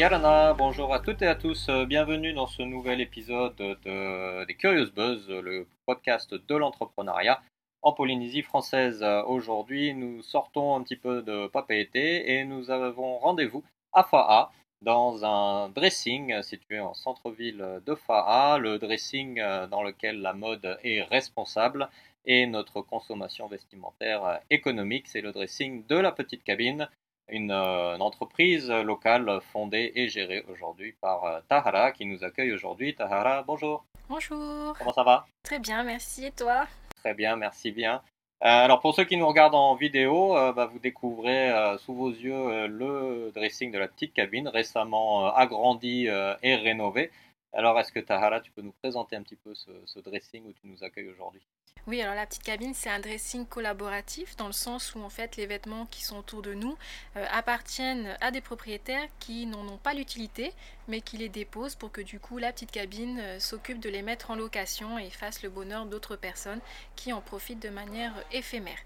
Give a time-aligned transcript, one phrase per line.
[0.00, 4.54] Yarana, bonjour à toutes et à tous, euh, bienvenue dans ce nouvel épisode de, des
[4.54, 7.42] Curious Buzz, le podcast de l'entrepreneuriat
[7.82, 9.04] en Polynésie française.
[9.26, 13.62] Aujourd'hui, nous sortons un petit peu de papeete et nous avons rendez-vous
[13.92, 20.22] à Fa'a dans un dressing situé en centre-ville de Fa'a, le dressing euh, dans lequel
[20.22, 21.90] la mode est responsable
[22.24, 26.88] et notre consommation vestimentaire économique, c'est le dressing de la petite cabine
[27.30, 32.94] une, euh, entreprise locale fondée et gérée aujourd'hui par euh, Tahara qui nous accueille aujourd'hui.
[32.94, 33.84] Tahara, bonjour.
[34.08, 34.76] Bonjour.
[34.78, 35.26] Comment ça va?
[35.42, 36.26] Très bien, merci.
[36.26, 36.66] Et toi?
[36.96, 38.02] Très bien, merci bien.
[38.42, 42.66] Euh, alors pour ceux qui nous regardent en vidéo, bah, vous découvrez sous vos yeux
[42.66, 47.10] le dressing de la petite cabine récemment agrandi et rénové.
[47.52, 50.66] Alors est-ce que Tahara, tu peux nous présenter un petit peu ce dressing où tu
[50.66, 51.42] nous accueilles aujourd'hui?
[51.86, 55.36] Oui, alors la petite cabine, c'est un dressing collaboratif dans le sens où en fait
[55.36, 56.76] les vêtements qui sont autour de nous
[57.16, 60.52] euh, appartiennent à des propriétaires qui n'en ont pas l'utilité,
[60.88, 64.02] mais qui les déposent pour que du coup la petite cabine euh, s'occupe de les
[64.02, 66.60] mettre en location et fasse le bonheur d'autres personnes
[66.96, 68.78] qui en profitent de manière éphémère.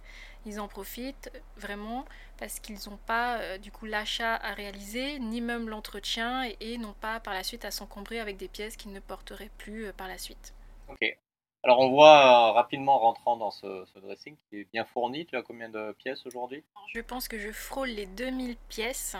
[0.46, 2.04] Ils en profitent vraiment
[2.38, 6.92] parce qu'ils n'ont pas euh, du coup l'achat à réaliser, ni même l'entretien, et, n'ont
[6.92, 10.18] pas par la suite à s'encombrer avec des pièces qu'ils ne porteraient plus par la
[10.18, 10.54] suite.
[10.88, 11.16] Ok,
[11.64, 15.24] alors on voit euh, rapidement rentrant dans ce, dressing qui est bien fourni.
[15.24, 16.62] Tu as combien de pièces aujourd'hui?
[16.94, 19.16] Je pense que je frôle les 2000 pièces,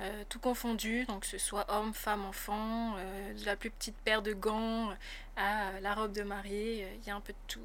[0.00, 3.96] euh, tout confondu, donc que ce soit homme, femme, enfant, euh, de la plus petite
[4.04, 4.90] paire de gants
[5.36, 7.60] à la robe de mariée, il y a un peu de tout.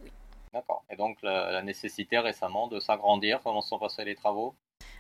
[0.54, 0.84] D'accord.
[0.90, 4.56] Et donc la, nécessité récemment de s'agrandir, comment sont passés les travaux?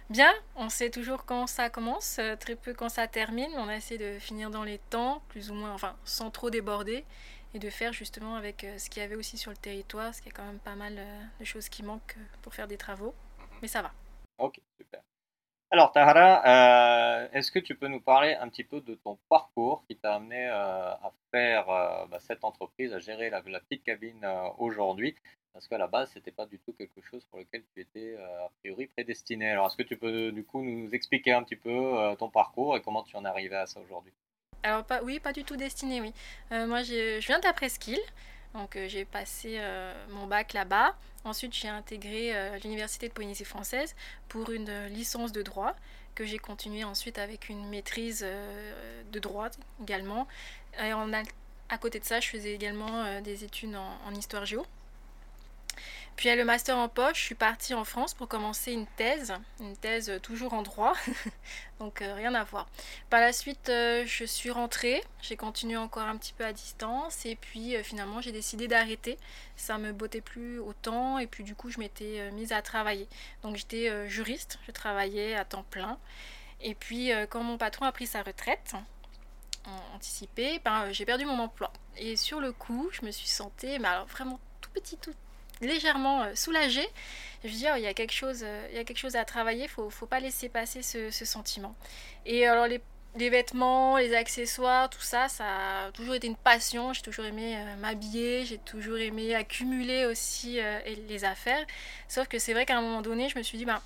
[0.09, 3.49] Bien, on sait toujours quand ça commence, très peu quand ça termine.
[3.55, 7.05] On a essayé de finir dans les temps, plus ou moins, enfin sans trop déborder
[7.53, 10.21] et de faire justement avec euh, ce qu'il y avait aussi sur le territoire, parce
[10.21, 12.67] qu'il y a quand même pas mal euh, de choses qui manquent euh, pour faire
[12.67, 13.13] des travaux,
[13.61, 13.91] mais ça va.
[14.37, 15.01] Ok, super.
[15.73, 19.95] Alors Tahara, est-ce que tu peux nous parler un petit peu de ton parcours qui
[19.95, 25.15] t'a amené à faire bah, cette entreprise, à gérer la, petite cabine aujourd'hui?
[25.53, 28.17] Parce qu'à la base, ce n'était pas du tout quelque chose pour lequel tu étais
[28.17, 29.49] a priori prédestiné.
[29.49, 32.81] Alors est-ce que tu peux du coup nous expliquer un petit peu ton parcours et
[32.81, 34.11] comment tu en es arrivé à ça aujourd'hui?
[34.63, 36.13] Alors, pas, oui, pas du tout destiné, oui.
[36.51, 37.99] Euh, moi, je viens de presqu'île.
[38.53, 40.95] Donc, euh, j'ai passé euh, mon bac là-bas.
[41.23, 42.33] Ensuite, j'ai intégré
[42.63, 43.95] l'Université de Polynésie française
[44.27, 45.75] pour une licence de droit
[46.15, 48.25] que j'ai continué ensuite avec une maîtrise
[49.11, 49.49] de droit
[49.83, 50.27] également.
[50.83, 54.65] Et en, à côté de ça, je faisais également des études en histoire géo.
[56.15, 59.33] Puis à le master en poche, je suis partie en France pour commencer une thèse,
[59.59, 60.93] une thèse euh, toujours en droit,
[61.79, 62.67] donc euh, rien à voir.
[63.09, 67.25] Par la suite, euh, je suis rentrée, j'ai continué encore un petit peu à distance
[67.25, 69.17] et puis finalement j'ai décidé d'arrêter.
[69.55, 73.07] Ça me bottait plus autant et puis du coup je m'étais mise à travailler.
[73.41, 75.97] Donc j'étais juriste, je travaillais à temps plein.
[76.61, 78.75] Et puis quand mon patron a pris sa retraite,
[79.95, 81.71] anticipée, ben, j'ai perdu mon emploi.
[81.97, 85.13] Et sur le coup, je me suis sentie, mais alors vraiment tout petit, tout
[85.61, 86.87] légèrement euh, soulagée.
[87.43, 89.25] Je dis, oh, il, y a quelque chose, euh, il y a quelque chose à
[89.25, 91.75] travailler, il faut, faut pas laisser passer ce, sentiment.
[92.25, 92.81] Et alors, les,
[93.29, 95.45] vêtements, les accessoires, tout ça, ça
[95.85, 96.93] a toujours été une passion.
[96.93, 100.59] J'ai toujours aimé euh, m'habiller, j'ai toujours aimé accumuler aussi
[101.07, 101.65] les affaires.
[102.07, 103.81] Sauf que c'est vrai qu'à un moment donné, je me suis dit, ben,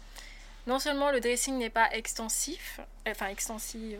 [0.68, 3.98] non seulement le dressing n'est pas extensif, enfin extensif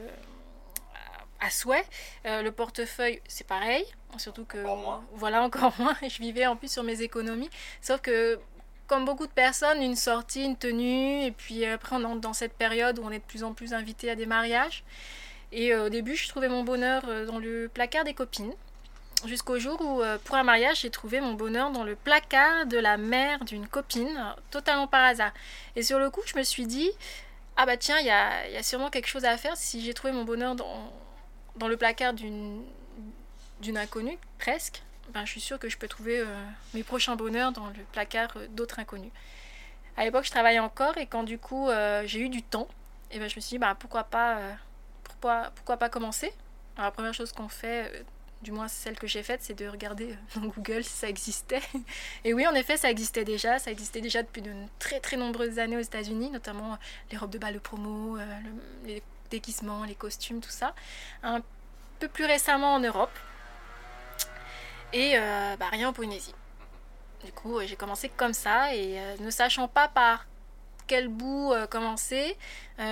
[1.46, 1.86] à souhait.
[2.26, 3.86] Euh, le portefeuille, c'est pareil,
[4.18, 4.58] surtout que
[5.14, 5.96] voilà encore moins.
[6.02, 7.50] Je vivais en plus sur mes économies,
[7.82, 8.40] sauf que
[8.88, 12.54] comme beaucoup de personnes, une sortie, une tenue, et puis après on entre dans cette
[12.54, 14.84] période où on est de plus en plus invité à des mariages.
[15.52, 18.54] Et euh, au début, je trouvais mon bonheur euh, dans le placard des copines.
[19.26, 22.98] Jusqu'au jour où, pour un mariage, j'ai trouvé mon bonheur dans le placard de la
[22.98, 25.32] mère d'une copine, totalement par hasard.
[25.76, 26.92] Et sur le coup, je me suis dit,
[27.58, 29.94] ah bah tiens, il y a, y a, sûrement quelque chose à faire si j'ai
[29.94, 30.92] trouvé mon bonheur dans,
[31.56, 32.64] dans le placard d'une
[33.78, 36.26] inconnue, presque, ben, je suis sûre que je peux trouver euh,
[36.74, 39.12] mes prochains bonheurs dans le placard euh, d'autres inconnus.
[39.98, 42.68] À l'époque, je travaillais encore et quand du coup euh, j'ai eu du temps,
[43.12, 44.40] et ben, je me suis dit ben, pourquoi, pas,
[45.04, 46.34] pourquoi, pourquoi pas commencer?
[46.76, 48.04] Alors, La première chose qu'on fait,
[48.42, 51.62] du moins celle que j'ai faite, c'est de regarder dans Google si ça existait.
[52.26, 53.60] Et oui, en effet, ça existait déjà.
[53.60, 56.78] Ça existait déjà depuis de très très nombreuses années aux États-Unis, notamment
[57.12, 58.18] les robes de bal de promo,
[58.84, 60.74] les déguisements, les costumes, tout ça.
[61.24, 61.42] Un
[62.00, 63.12] peu plus récemment en Europe.
[64.94, 66.34] Et euh, bah, rien en Polynésie.
[67.24, 70.26] Du coup, j'ai commencé comme ça et euh, ne sachant pas par
[70.88, 72.38] quel bout euh, commencer,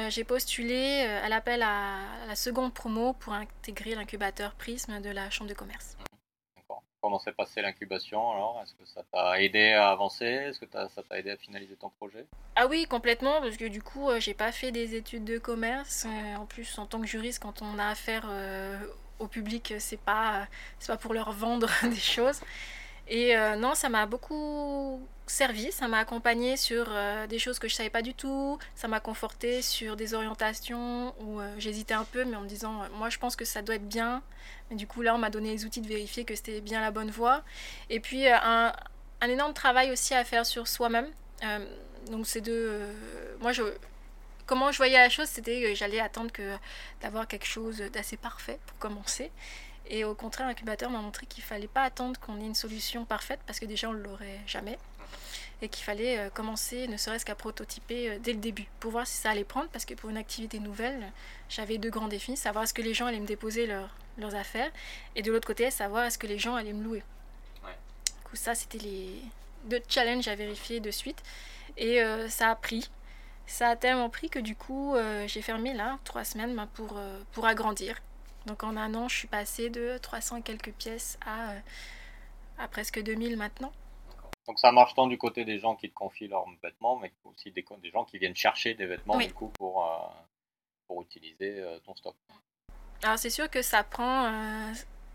[0.10, 5.50] j'ai postulé à l'appel à, la seconde promo pour intégrer l'incubateur Prisme de la Chambre
[5.50, 5.98] de commerce.
[7.04, 10.26] Comment s'est passée l'incubation alors Est-ce que ça t'a aidé à avancer?
[10.26, 12.26] Est-ce que ça t'a aidé à finaliser ton projet?
[12.56, 16.08] Ah oui, complètement, parce que du coup, j'ai pas fait des études de commerce.
[16.38, 18.26] en plus, en tant que juriste, quand on a affaire
[19.20, 20.48] au public, c'est pas,
[20.88, 22.40] pas pour leur vendre des choses.
[23.08, 27.68] Et euh, non, ça m'a beaucoup servi, ça m'a accompagné sur euh, des choses que
[27.68, 32.04] je savais pas du tout, ça m'a conforté sur des orientations où euh, j'hésitais un
[32.06, 34.22] peu, mais en me disant, moi je pense que ça doit être bien.
[34.70, 36.92] Mais du coup, là, on m'a donné les outils de vérifier que c'était bien la
[36.92, 37.44] bonne voie.
[37.90, 38.74] Et puis, un,
[39.22, 41.08] énorme travail aussi à faire sur soi-même.
[42.10, 42.82] donc, c'est de.
[43.40, 43.64] moi, je,
[44.46, 46.32] comment je voyais la chose, c'était que j'allais attendre
[47.02, 49.32] d'avoir quelque chose d'assez parfait pour commencer.
[49.88, 53.40] Et au contraire, l'incubateur m'a montré qu'il fallait pas attendre qu'on ait une solution parfaite
[53.46, 54.78] parce que déjà on ne l'aurait jamais.
[55.62, 59.08] Et qu'il fallait euh, commencer ne serait-ce qu'à prototyper euh, dès le début pour voir
[59.08, 61.12] si ça allait prendre parce que pour une activité nouvelle,
[61.50, 63.68] j'avais deux grands défis savoir est-ce que les gens allaient me déposer
[64.18, 64.72] leurs affaires
[65.16, 67.04] et de l'autre côté, savoir est-ce que les gens allaient me louer.
[68.06, 69.22] Du coup, ça, c'était les
[69.66, 71.22] deux challenges à vérifier de suite.
[71.78, 72.90] Et euh, ça a pris.
[73.46, 74.96] Ça a tellement pris que du coup,
[75.28, 76.98] j'ai fermé là trois semaines ben, pour,
[77.34, 78.02] pour agrandir
[78.46, 81.60] donc en un an, je suis passée de 300 et quelques pièces à, euh,
[82.58, 83.72] à presque 2000 maintenant.
[84.48, 87.52] Donc ça marche tant du côté des gens qui te confient leurs vêtements, mais aussi
[87.52, 90.00] des, des gens qui viennent chercher des vêtements du coup pour, euh,
[90.88, 92.16] pour utiliser euh, ton stock.
[93.04, 94.32] Alors c'est sûr que ça prend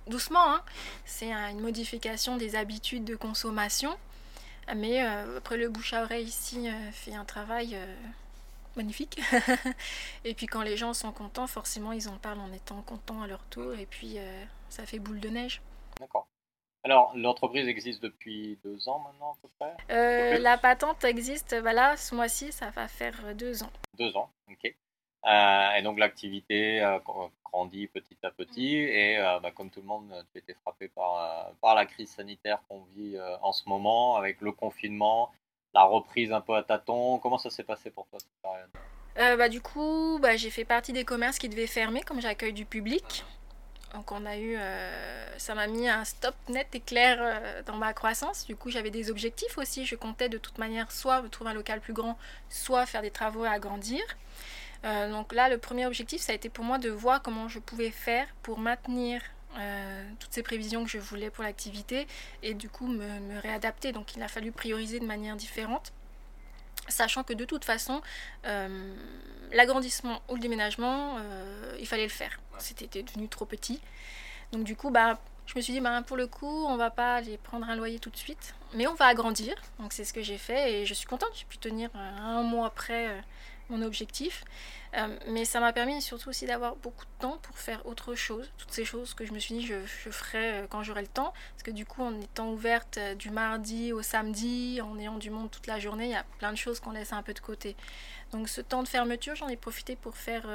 [0.07, 0.63] doucement, hein.
[1.05, 3.97] c'est une modification des habitudes de consommation,
[4.77, 7.79] mais après le bouche à oreille ici fait un travail
[8.77, 9.21] magnifique.
[10.25, 13.27] et puis quand les gens sont contents, forcément ils en parlent en étant contents à
[13.27, 15.61] leur tour et puis euh, ça fait boule de neige.
[16.01, 16.29] D'accord.
[16.85, 19.77] Alors l'entreprise existe depuis deux ans maintenant à peu près?
[19.91, 23.73] Euh, La patente existe, voilà, ce mois-ci ça va faire deux ans.
[23.99, 24.75] Deux ans, ok.
[25.27, 26.81] Euh, et donc l'activité
[27.45, 31.75] grandit petit à petit et bah, comme tout le monde, tu étais frappé par, par
[31.75, 35.33] la crise sanitaire qu'on vit en ce moment avec le confinement,
[35.79, 37.19] la reprise un peu à tâtons.
[37.19, 38.69] Comment ça s'est passé pour toi cette période
[39.19, 42.53] euh, bah, Du coup, bah, j'ai fait partie des commerces qui devaient fermer comme j'accueille
[42.53, 43.25] du public.
[43.95, 47.77] Donc on a eu, euh, ça m'a mis un stop net et clair euh, dans
[47.77, 48.45] ma croissance.
[48.45, 49.87] Du coup, j'avais des objectifs aussi.
[49.87, 52.19] Je comptais de toute manière soit trouver un local plus grand,
[52.51, 54.03] soit faire des travaux à agrandir.
[54.83, 57.91] donc là, le premier objectif, ça a été pour moi de voir comment je pouvais
[57.91, 59.23] faire pour maintenir
[59.59, 62.07] euh, toutes ces prévisions que je voulais pour l'activité
[62.43, 63.93] et du coup me, réadapter.
[63.93, 65.93] Donc il a fallu prioriser de manière différente,
[66.89, 68.01] sachant que de toute façon,
[68.47, 68.95] euh,
[69.53, 72.39] l'agrandissement ou le déménagement, euh, il fallait le faire.
[72.59, 73.81] C'était devenu trop petit.
[74.53, 77.17] Donc du coup, bah, je me suis dit, bah, pour le coup, on va pas
[77.17, 79.55] aller prendre un loyer tout de suite, mais on va agrandir.
[79.79, 81.31] Donc c'est ce que j'ai fait et je suis contente.
[81.35, 83.23] J'ai pu tenir un mois après
[83.71, 84.45] mon objectif.
[84.95, 88.51] Euh, mais ça m'a permis surtout aussi d'avoir beaucoup de temps pour faire autre chose.
[88.57, 91.09] Toutes ces choses que je me suis dit je, je ferai euh, quand j'aurai le
[91.09, 91.33] temps.
[91.53, 95.31] Parce que du coup, en étant ouverte euh, du mardi au samedi, en ayant du
[95.31, 97.41] monde toute la journée, il y a plein de choses qu'on laisse un peu de
[97.41, 97.77] côté.
[98.33, 100.47] Donc ce temps de fermeture, j'en ai profité pour faire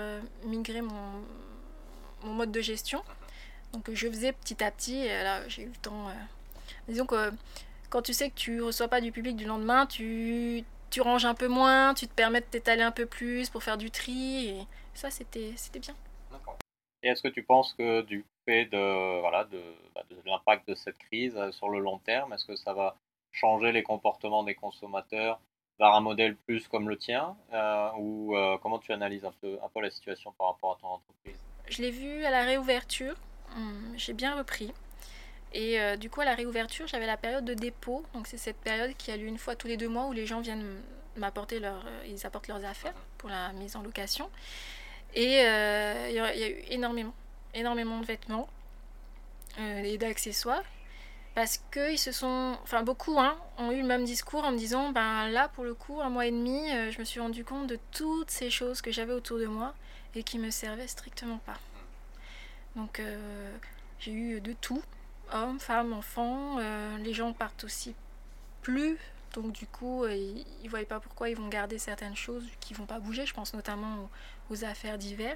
[0.45, 1.23] migrer mon,
[2.23, 3.03] mon, mode de gestion.
[3.71, 4.97] Donc je faisais petit à petit.
[4.97, 6.11] Et là, j'ai eu le temps.
[6.87, 7.31] disons que
[7.89, 11.33] quand tu sais que tu reçois pas du public du lendemain, tu tu ranges un
[11.33, 14.47] peu moins, tu te permets de t'étaler un peu plus pour faire du tri.
[14.47, 15.95] Et ça, c'était, bien.
[17.01, 19.59] Et est-ce que tu penses que du fait de, voilà, de,
[19.95, 22.95] bah, de l'impact de cette crise euh, sur le long terme, est-ce que ça va
[23.31, 25.39] changer les comportements des consommateurs
[25.79, 29.57] vers un modèle plus comme le tien euh, Ou euh, comment tu analyses un peu,
[29.63, 31.43] un peu la situation par rapport à ton entreprise?
[31.67, 33.15] Je l'ai vu à la réouverture.
[33.55, 34.71] Hum, j'ai bien repris.
[35.53, 38.03] Et euh, du coup, à la réouverture, j'avais la période de dépôt.
[38.13, 40.25] Donc, c'est cette période qui a lieu une fois tous les deux mois où les
[40.25, 40.65] gens viennent
[41.15, 44.29] m'apporter leur, euh, ils apportent leurs affaires pour la mise en location.
[45.13, 47.13] Et euh, il y, a eu énormément,
[47.53, 48.49] énormément de vêtements
[49.59, 50.63] et d'accessoires.
[51.35, 54.91] Parce qu'ils se sont, enfin beaucoup, hein, ont eu le même discours en me disant,
[54.91, 57.77] ben là, pour le coup, un mois et demi, je me suis rendu compte de
[57.91, 59.75] toutes ces choses que j'avais autour de moi
[60.15, 61.59] et qui me servaient strictement pas.
[62.75, 63.01] Donc,
[63.99, 64.81] j'ai eu de tout
[65.33, 66.57] hommes, femmes, enfants.
[66.59, 67.95] Euh, les gens partent aussi
[68.61, 68.97] plus.
[69.33, 72.73] Donc du coup, euh, ils ne voient pas pourquoi ils vont garder certaines choses qui
[72.73, 73.25] vont pas bouger.
[73.25, 74.09] Je pense notamment
[74.49, 75.35] aux, affaires d'hiver.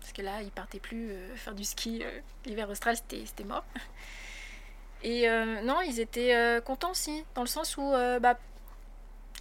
[0.00, 2.02] Parce que là, ils partaient plus euh, faire du ski.
[2.44, 3.64] L'hiver austral, c'était mort.
[5.02, 5.26] Et
[5.64, 7.90] non, ils étaient contents aussi, dans le sens où
[8.20, 8.38] bah,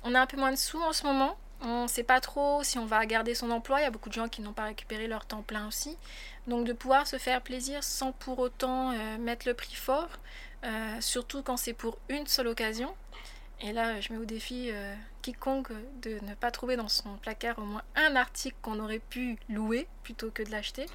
[0.06, 1.38] on a un peu moins de sous en ce moment.
[1.62, 3.82] On ne sait pas trop si on va garder son emploi.
[3.82, 5.98] Il y a beaucoup de gens qui n'ont pas récupéré leur temps plein aussi.
[6.48, 10.10] Donc de pouvoir se faire plaisir sans pour autant euh, mettre le prix fort,
[10.64, 12.94] euh, surtout quand c'est pour une seule occasion.
[13.62, 17.60] Et là, je mets au défi euh, quiconque de ne pas trouver dans son placard
[17.60, 20.86] au moins un article qu'on aurait pu louer plutôt que de l'acheter.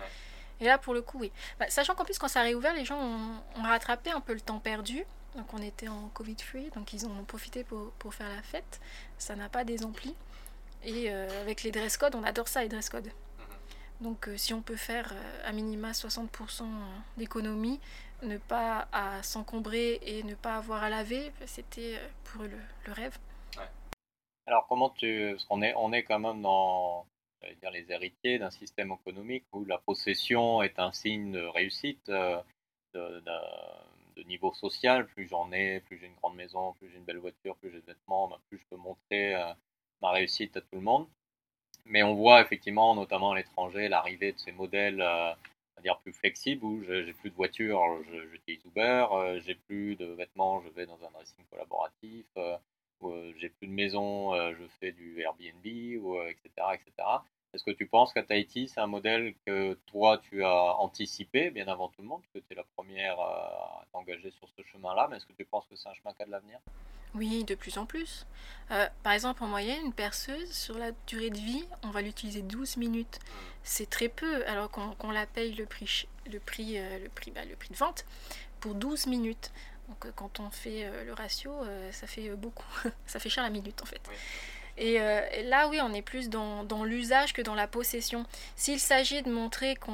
[0.61, 1.30] Et là, pour le coup, oui.
[1.59, 4.40] Bah, sachant qu'en plus, quand ça a réouvert, les gens ont, rattrapé un peu le
[4.40, 5.04] temps perdu.
[5.37, 8.80] Donc, on était en Covid-free, donc ils ont profité pour, pour faire la fête.
[9.18, 10.14] Ça n'a pas désempli.
[10.85, 13.07] Et euh, avec les dress codes, on adore ça, les dress codes.
[13.07, 13.12] Mhm.
[14.00, 16.64] Donc, euh, si on peut faire euh, à minima 60%
[17.17, 17.81] d'économie,
[18.23, 22.93] ne pas à s'encombrer et ne pas avoir à laver, c'était pour eux le, le
[22.93, 23.19] rêve.
[24.47, 25.31] Alors, comment tu.
[25.33, 27.07] Parce qu'on est, on est quand même dans
[27.61, 32.41] dire, les héritiers d'un système économique où la possession est un signe de réussite euh,
[32.95, 35.07] de, niveau social.
[35.07, 37.81] Plus j'en ai, plus j'ai une grande maison, plus j'ai une belle voiture, plus j'ai
[37.81, 39.35] des vêtements, ben, plus je peux montrer
[40.03, 41.07] euh, ma réussite à tout le monde.
[41.87, 45.33] Mais on voit effectivement, notamment à l'étranger, l'arrivée de ces modèles euh,
[45.83, 47.79] dire plus flexibles où j'ai plus de voiture,
[48.33, 49.07] j'utilise Uber,
[49.45, 52.25] j'ai plus de vêtements, je vais dans un dressing collaboratif,
[53.37, 57.07] j'ai plus de maison, je fais du Airbnb, etc., etc.
[57.55, 61.69] Est-ce que tu penses qu'à Tahiti, c'est un modèle que toi, tu as anticipé bien
[61.69, 65.19] avant tout le monde, que tu es la première à t'engager sur ce chemin-là, mais
[65.19, 66.59] est-ce que tu penses que c'est un chemin qui a de l'avenir?
[67.15, 68.27] Oui, de plus en plus.
[68.73, 72.43] Euh, par exemple, en moyenne, une perceuse, sur la durée de vie, on va l'utiliser
[72.43, 73.21] 12 minutes.
[73.23, 73.39] Hmm.
[73.63, 77.45] C'est très peu, alors qu'on la paye le prix, le, prix, euh, le, prix, bah,
[77.45, 78.05] le prix de vente
[78.59, 79.53] pour 12 minutes.
[79.89, 81.53] Donc euh, quand on fait le ratio,
[81.93, 82.67] ça fait beaucoup.
[83.07, 84.01] ça fait cher la minute en fait.
[84.78, 88.26] Euh, et, là, oui, on est plus dans, l'usage que dans la possession.
[88.57, 89.93] S'il s'agit de montrer qu'on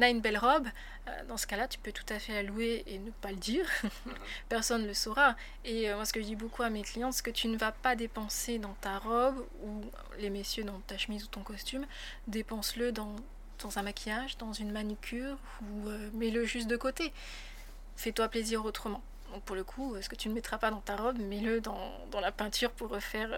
[0.00, 0.66] a une belle robe,
[1.06, 3.36] euh, dans ce cas-là, tu peux tout à fait la louer et ne pas le
[3.36, 3.66] dire.
[4.48, 5.36] Personne ne le saura.
[5.64, 7.56] Et euh, moi, ce que je dis beaucoup à mes clients, c'est que tu ne
[7.56, 9.82] vas pas dépenser dans ta robe ou
[10.18, 11.86] les messieurs dans ta chemise ou ton costume,
[12.28, 13.16] dépense-le dans,
[13.60, 17.12] dans un maquillage, dans une manucure ou mets-le juste de côté.
[17.96, 19.02] Fais-toi plaisir autrement.
[19.34, 21.90] Donc pour le coup, ce que tu ne mettras pas dans ta robe, mets-le dans,
[22.12, 23.28] dans, la peinture pour refaire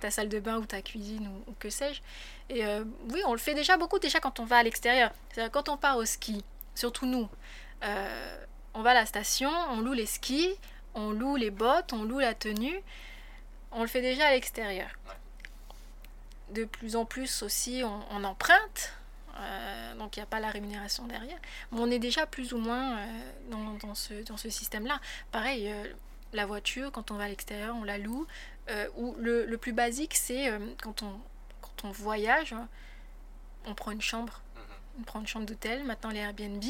[0.00, 2.00] ta salle de bain ou ta cuisine ou, que sais-je.
[2.54, 5.10] Et euh, oui, on le fait déjà beaucoup déjà quand on va à l'extérieur.
[5.30, 7.28] C'est-à-dire quand on part au ski, surtout nous,
[7.82, 10.54] euh, on va à la station, on loue les skis,
[10.94, 12.80] on loue les bottes, on loue la tenue.
[13.72, 14.90] On le fait déjà à l'extérieur.
[16.50, 18.92] De plus en plus aussi, on, emprunte.
[19.36, 21.38] Euh, donc il n'y a pas la rémunération derrière.
[21.72, 22.98] Mais on est déjà plus ou moins
[23.50, 25.00] dans, dans, ce, dans ce système-là.
[25.32, 25.72] Pareil,
[26.34, 28.26] la voiture, quand on va à l'extérieur, on la loue.
[28.70, 31.20] Euh, ou le, le, plus basique, c'est euh, quand, on,
[31.60, 32.54] quand on voyage,
[33.66, 34.42] on prend une chambre.
[34.56, 34.62] Mhm.
[35.00, 36.62] On prend une chambre d'hôtel, maintenant les Airbnb.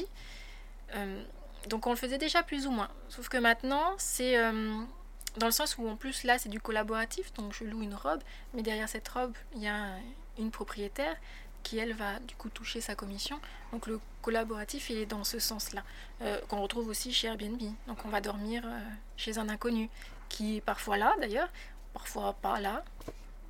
[0.94, 1.22] Euh,
[1.68, 2.90] donc on le faisait déjà plus ou moins.
[3.08, 4.36] Sauf que maintenant, c'est
[5.38, 7.32] dans le sens où en plus là, c'est du collaboratif.
[7.34, 9.94] Donc je loue une robe, mais derrière cette robe, il y a
[10.38, 11.16] une propriétaire
[11.64, 13.40] qui elle va du coup toucher sa commission.
[13.72, 15.82] Donc le collaboratif il est dans ce sens-là,
[16.48, 17.60] qu'on retrouve aussi chez Airbnb.
[17.88, 18.62] Donc on va dormir
[19.16, 19.90] chez un inconnu,
[20.28, 21.48] qui est parfois là d'ailleurs,
[21.92, 22.84] parfois pas là.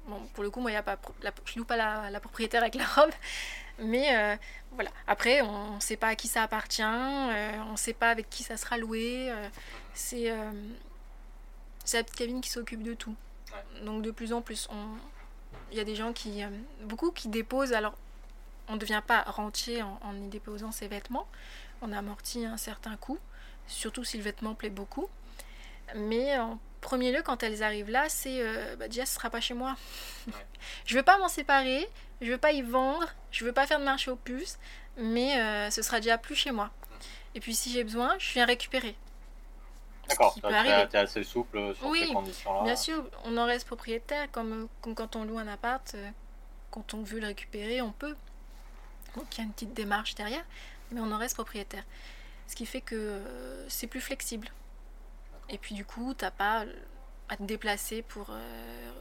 [0.06, 1.76] Bon, pour le coup, moi, y a pas, la, je loue pas
[2.11, 3.12] la, propriétaire avec la robe.
[3.78, 4.37] Mais euh,
[4.73, 4.90] voilà.
[5.06, 8.28] Après, on ne sait pas à qui ça appartient, euh, on ne sait pas avec
[8.30, 9.30] qui ça sera loué.
[9.30, 9.49] Euh,
[9.94, 13.14] c'est la petite cabine qui s'occupe de tout.
[13.83, 14.68] Donc de plus en plus,
[15.74, 16.40] il y a des gens qui,
[16.82, 17.72] beaucoup qui déposent.
[17.72, 17.94] Alors,
[18.68, 21.26] on ne devient pas rentier en, en, y déposant ses vêtements.
[21.82, 23.18] On amortit un certain coût,
[23.66, 25.08] surtout si le vêtement plaît beaucoup.
[25.96, 29.40] Mais en premier lieu, quand elles arrivent là, c'est euh, bah, déjà, ce sera pas
[29.40, 29.76] chez moi.
[30.86, 31.88] je veux pas m'en séparer,
[32.20, 34.58] je veux pas y vendre, je veux pas faire de marché aux puces,
[34.96, 36.70] mais euh, ce sera déjà plus chez moi.
[37.34, 38.94] Et puis, si j'ai besoin, je viens récupérer.
[40.08, 42.62] D'accord, tu es, assez souple sur ces conditions-là.
[42.64, 46.11] Bien sûr, on en reste propriétaire, comme, comme quand on loue un appart, euh,
[46.70, 48.16] quand on veut le récupérer, on peut.
[49.16, 50.44] Donc il y a une petite démarche derrière,
[50.90, 51.84] mais on en reste propriétaire.
[52.49, 53.20] Ce qui fait que
[53.68, 54.49] c'est plus flexible.
[55.49, 56.64] Et puis du coup, t'as pas
[57.28, 58.92] à te déplacer pour euh,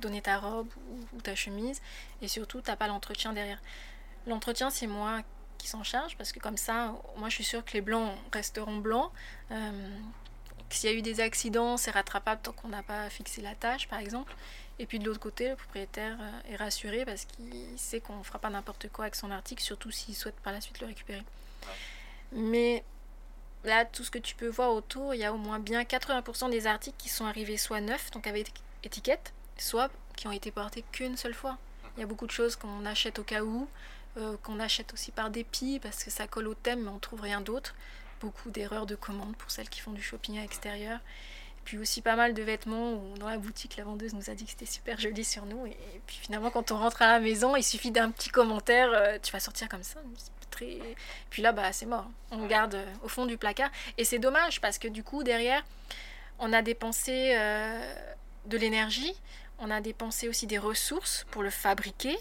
[0.00, 0.68] donner ta robe
[1.14, 1.80] ou, ta chemise.
[2.22, 3.60] Et surtout, t'as pas l'entretien derrière.
[4.26, 5.20] L'entretien, c'est moi
[5.58, 8.78] qui s'en charge parce que comme ça, moi je suis sûre que les blancs resteront
[8.78, 9.10] blancs.
[9.50, 9.98] Euh,
[10.74, 13.88] s'il y a eu des accidents, c'est rattrapable tant qu'on n'a pas fixé la tâche,
[13.88, 14.34] par exemple.
[14.78, 18.22] Et puis de l'autre côté, le propriétaire euh, est rassuré parce qu'il sait qu'on ne
[18.22, 21.22] fera pas n'importe quoi avec son article, surtout s'il souhaite par la suite le récupérer.
[22.32, 22.82] Mais
[23.64, 26.50] Là, tout ce que tu peux voir autour, il y a au moins bien 80%
[26.50, 28.52] des articles qui sont arrivés soit neufs, donc avec
[28.84, 31.58] étiquette, soit qui ont été portés qu'une seule fois.
[31.96, 33.68] Il y a beaucoup de choses qu'on achète au cas où,
[34.16, 37.20] euh, qu'on achète aussi par dépit parce que ça colle au thème, mais on trouve
[37.20, 37.74] rien d'autre.
[38.20, 41.00] Beaucoup d'erreurs de commande pour celles qui font du shopping à l'extérieur.
[41.64, 44.44] Puis aussi pas mal de vêtements où dans la boutique, la vendeuse nous a dit
[44.44, 45.66] que c'était super joli sur nous.
[45.66, 49.18] Et, puis finalement, quand on rentre à la maison, il suffit d'un petit commentaire, euh,
[49.22, 50.00] tu vas sortir comme ça
[50.50, 50.78] très.
[51.30, 52.08] Puis là, bah, c'est mort.
[52.30, 53.70] On garde euh, au fond du placard.
[53.98, 55.64] Et c'est dommage parce que du coup, derrière,
[56.38, 57.94] on a dépensé euh,
[58.46, 59.14] de l'énergie,
[59.58, 62.16] on a dépensé aussi des ressources pour le fabriquer,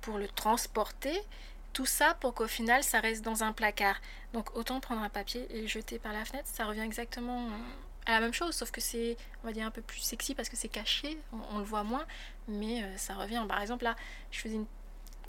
[0.00, 1.18] pour le transporter,
[1.72, 4.00] Tout ça pour qu'au final, ça reste dans un placard.
[4.32, 7.48] Donc autant prendre un papier et le jeter par la fenêtre, ça revient exactement
[8.06, 10.48] à la même chose, sauf que c'est, on va dire, un peu plus sexy parce
[10.48, 11.18] que c'est caché,
[11.50, 12.04] on, le voit moins,
[12.48, 13.44] mais euh, ça revient.
[13.48, 13.94] Par exemple, là,
[14.30, 14.60] je faisais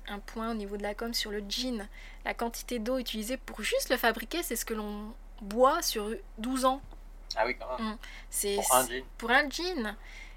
[0.08, 1.88] un point au niveau de la com sur le jean.
[2.26, 6.66] La quantité d'eau utilisée pour juste le fabriquer, c'est ce que l'on boit sur 12
[6.66, 6.82] ans.
[7.36, 7.94] Ah oui, quand même.
[7.94, 7.98] Mmh.
[8.30, 9.04] C'est, pour un jean.
[9.18, 9.96] Pour un jean.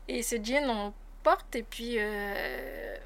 [0.08, 2.96] Et ce jean, on porte et puis, euh,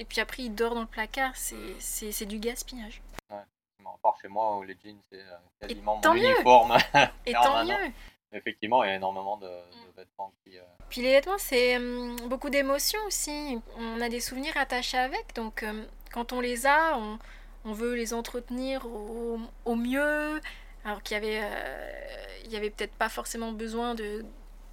[0.00, 1.32] et puis après, il dort dans le placard.
[1.36, 3.02] C'est, du gaspillage.
[3.28, 3.36] Ouais.
[3.84, 6.78] À part chez moi où les jeans, c'est euh, quasiment mon uniforme.
[7.26, 7.92] et tant mieux.
[8.32, 9.96] Effectivement, il y a énormément de, mm.
[9.96, 10.56] vêtements qui.
[10.56, 13.60] Euh, Puis les vêtements, c'est hum, beaucoup d'émotions aussi.
[13.76, 15.34] On a des souvenirs attachés avec.
[15.34, 17.18] Donc, hum, quand on les a, on,
[17.66, 20.40] on veut les entretenir au, au mieux.
[20.86, 24.24] Alors qu'il y avait, euh, il y avait peut-être pas forcément besoin de,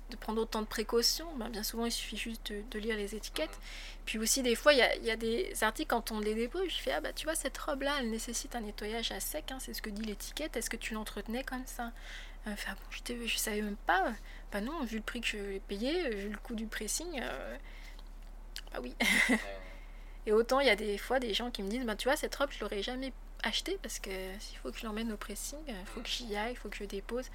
[0.09, 1.27] de prendre autant de précautions.
[1.35, 3.59] Ben, bien souvent, il suffit juste de, de, lire les étiquettes.
[4.05, 6.69] Puis aussi, des fois, il y a, y a des articles, quand on les dépose,
[6.69, 9.51] je fais Ah, bah, tu vois, cette robe-là, elle nécessite un nettoyage à sec.
[9.51, 10.55] Hein, c'est ce que dit l'étiquette.
[10.55, 11.91] Est-ce que tu l'entretenais comme ça?
[12.45, 14.13] Enfin bon, je, je savais même pas.
[14.51, 17.57] Bah non, vu le prix que je l'ai payé, vu le coût du pressing, euh,
[18.71, 18.95] bah oui.
[20.25, 22.15] Et autant il y a des fois des gens qui me disent, bah tu vois,
[22.15, 23.11] cette robe, je l'aurais jamais
[23.43, 24.09] achetée parce que
[24.39, 26.77] s'il faut que je l'emmène au pressing, il faut que j'y aille, il faut que
[26.77, 27.25] je dépose.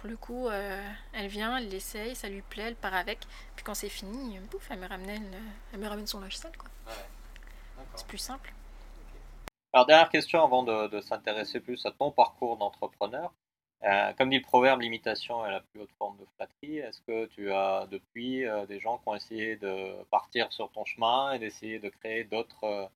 [0.00, 3.18] Pour le coup, euh, elle vient, elle l'essaye, ça lui plaît, elle part avec.
[3.54, 5.30] Puis quand c'est fini, bouf, elle me ramène,
[5.72, 6.70] elle me ramène son linge sale, quoi.
[7.94, 8.52] C'est plus simple.
[9.72, 13.32] Alors, dernière question avant de, de s'intéresser plus à ton parcours d'entrepreneur.
[13.82, 16.78] Euh, comme dit le proverbe, l'imitation est la plus haute forme de flatterie.
[16.78, 20.84] Est-ce que tu as depuis euh, des gens qui ont essayé de partir sur ton
[20.84, 22.90] chemin et d'essayer de créer d'autres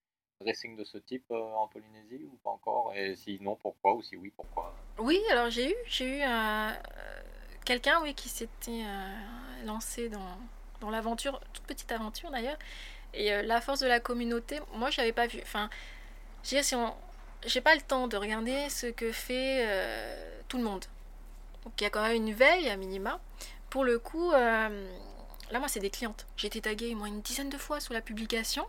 [0.44, 2.92] euh, dressings de ce type en Polynésie ou pas encore?
[2.94, 3.94] Et si non, pourquoi?
[3.94, 4.74] Ou si oui, pourquoi?
[4.98, 6.22] Oui, alors j'ai eu, j'ai eu
[7.64, 8.84] quelqu'un oui, qui s'était
[9.64, 10.38] lancé dans,
[10.80, 12.58] dans l'aventure, toute petite aventure d'ailleurs.
[13.14, 15.40] Et la force de la communauté, moi je n'avais pas vu.
[15.42, 15.70] Enfin,
[16.42, 16.94] je si on,
[17.46, 20.84] j'ai pas le temps de regarder ce que fait euh, tout le monde.
[21.64, 23.20] Donc il y a quand même une veille à minima.
[23.70, 24.96] Pour le coup, euh,
[25.50, 26.26] là moi c'est des clientes.
[26.36, 28.66] J'ai été taguée moi une dizaine de fois sous la publication.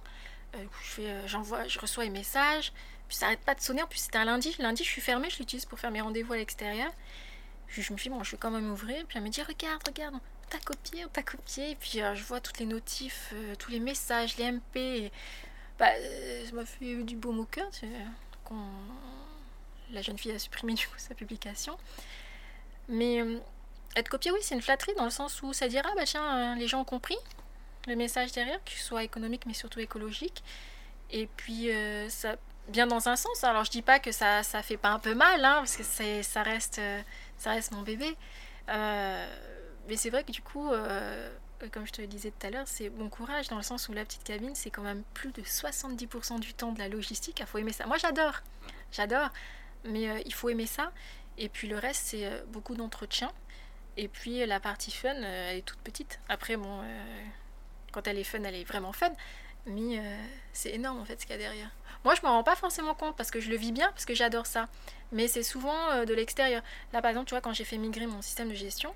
[0.56, 2.72] Euh, fais, j'envoie, je reçois les messages.
[3.08, 3.84] Puis ça n'arrête pas de sonner.
[3.84, 4.56] En plus c'était un lundi.
[4.60, 6.92] Lundi je suis fermée, je l'utilise pour faire mes rendez-vous à l'extérieur.
[7.68, 9.06] Je, me suis dit bon je vais quand même ouvrir.
[9.08, 10.16] Puis elle me dit regarde, regarde,
[10.50, 11.72] t'as copié, t'as copié?
[11.72, 15.12] Et puis je vois toutes les notifs, tous les messages, les MP.
[15.78, 15.92] bah,
[16.46, 17.70] ça m'a fait du beau au cœur
[19.92, 21.78] la jeune fille a supprimé sa publication.
[22.88, 23.40] Mais euh,
[23.96, 26.56] être copié, oui, c'est une flatterie dans le sens où ça dira, bah tiens, euh,
[26.56, 27.18] les gens ont compris
[27.88, 30.44] le message derrière, qu'il soit économique mais surtout écologique.
[31.12, 32.36] Et puis, euh, ça,
[32.70, 33.44] bien dans un sens.
[33.44, 35.84] Alors, je dis pas que ça, ça fait pas un peu mal, hein, parce que
[35.84, 36.82] ça, reste,
[37.38, 38.16] ça reste mon bébé.
[38.68, 40.72] mais c'est vrai que du coup,
[41.64, 43.88] euh, comme je te le disais tout à l'heure, c'est bon courage dans le sens
[43.88, 47.40] où la petite cabine, c'est quand même plus de 70% du temps de la logistique.
[47.40, 47.86] Il faut aimer ça.
[47.86, 48.42] Moi, j'adore,
[48.92, 49.30] j'adore,
[49.86, 50.92] mais euh, il faut aimer ça.
[51.38, 53.32] Et puis le reste, c'est euh, beaucoup d'entretien.
[53.98, 56.20] Et puis la partie fun, elle est toute petite.
[56.28, 56.82] Après, bon,
[57.96, 59.12] quand elle est fun, elle est vraiment fun.
[59.66, 60.00] Mais
[60.54, 61.72] c'est énorme en fait ce qu'il y a derrière.
[62.04, 64.14] Moi, je m'en rends pas forcément compte parce que je le vis bien, parce que
[64.14, 64.68] j'adore ça.
[65.12, 66.62] Mais c'est souvent de l'extérieur.
[66.94, 68.94] Là, par exemple, tu vois, quand j'ai fait migrer mon système de gestion,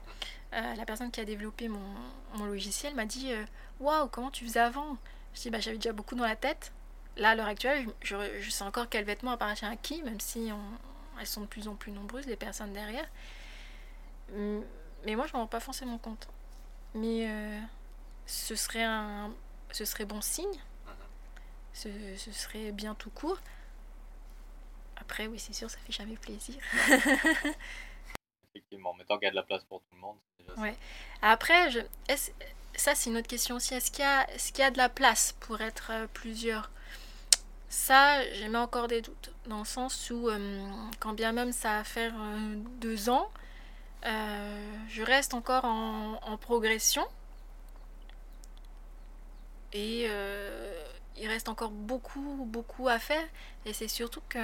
[0.53, 3.43] euh, la personne qui a développé mon, logiciel m'a dit euh,
[3.79, 4.97] Waouh, comment tu faisais avant?
[5.33, 6.71] Je dis bah, J'avais déjà beaucoup dans la tête.
[7.17, 10.49] Là, à l'heure actuelle, je, je, sais encore quel vêtement appartient à qui, même si
[11.19, 13.07] elles sont de plus en plus nombreuses, les personnes derrière.
[14.33, 16.27] Mais moi, je m'en rends pas forcément compte.
[16.95, 17.59] Mais euh,
[18.30, 19.34] ce, serait un,
[19.72, 20.62] ce serait bon signe.
[21.74, 23.39] Ce, ce serait bien tout court.
[24.98, 26.56] Après, oui, c'est sûr, ça fait jamais plaisir.
[28.54, 30.18] Effectivement, mais tant qu'il y a de la place pour tout le monde,
[30.58, 30.76] Ouais.
[31.22, 31.80] Après, je...
[32.76, 33.76] ça c'est une autre question aussi.
[33.76, 34.30] Est-ce qu'il y, a...
[34.32, 36.72] Est y a de la place pour être euh, plusieurs?
[37.70, 39.32] Ça, j'ai encore des doutes.
[39.46, 40.68] Dans le sens où, euh,
[41.00, 43.30] quand bien même ça va faire euh, deux ans,
[44.04, 47.08] je reste encore en, en progression.
[49.73, 50.10] Et
[51.17, 53.25] il reste encore beaucoup, beaucoup à faire.
[53.65, 54.39] Et c'est surtout que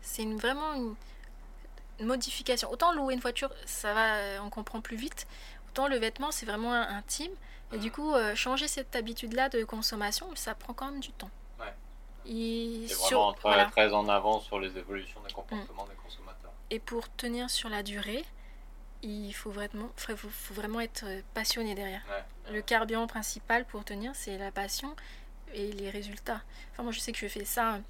[0.00, 2.70] c'est une, vraiment une modification.
[2.70, 5.26] Autant louer une voiture, ça va, on comprend plus vite.
[5.70, 7.32] Autant le vêtement, c'est vraiment intime.
[7.72, 11.30] Et du coup, euh, changer cette habitude-là de consommation, ça prend quand même du temps.
[11.58, 11.74] Ouais.
[12.24, 16.52] C'est vraiment très, très en avant sur les évolutions des comportements des consommateurs.
[16.70, 18.24] Et pour tenir sur la durée,
[19.04, 22.02] il faut vraiment, faut, faut vraiment être euh, passionné derrière.
[22.50, 24.94] Le carburant principal pour tenir, c'est la passion
[25.52, 26.42] et les résultats.
[26.72, 27.80] Enfin, moi, je sais que je fais ça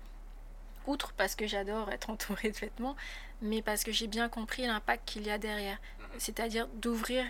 [0.86, 2.96] outre parce que j'adore être entourée de vêtements,
[3.40, 5.78] mais parce que j'ai bien compris l'impact qu'il y a derrière.
[5.98, 6.06] Mhm.
[6.18, 7.24] C'est-à-dire d'ouvrir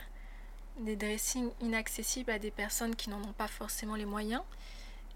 [0.80, 4.42] des dressings inaccessibles à des personnes qui n'en ont pas forcément les moyens,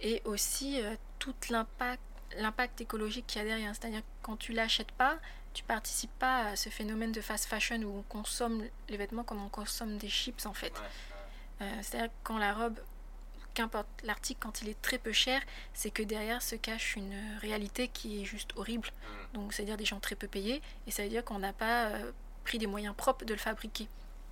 [0.01, 2.01] et aussi euh, tout l'impact
[2.37, 3.75] l'impact écologique qu'il y a derrière.
[3.75, 5.19] C'est-à-dire quand tu l'achètes pas,
[5.59, 9.43] tu participes pas à ce phénomène de fast fashion où on consomme les vêtements comme
[9.43, 10.73] on consomme des chips en fait.
[11.61, 12.79] Euh, c'est-à-dire quand la robe,
[13.55, 15.43] qu'importe l'article, quand il est très peu cher,
[15.75, 18.87] c'est que derrière se cache une réalité qui est juste horrible.
[18.87, 19.35] Mm.
[19.35, 22.13] Donc c'est-à-dire des gens très peu payés et ça veut dire qu'on n'a pas euh,
[22.45, 23.89] pris des moyens propres de le fabriquer.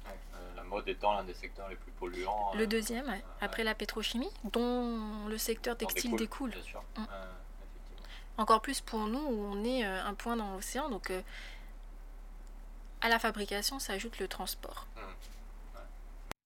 [0.07, 2.53] Euh, la mode étant l'un des secteurs les plus polluants.
[2.55, 6.51] Le deuxième, après la pétrochimie, dont le secteur textile découle.
[6.51, 6.85] Bien sûr.
[6.97, 7.05] Mm.
[8.39, 11.23] Encore plus pour nous où on est euh, un point dans l'océan, donc euh,
[13.01, 14.87] à la fabrication s'ajoute le transport.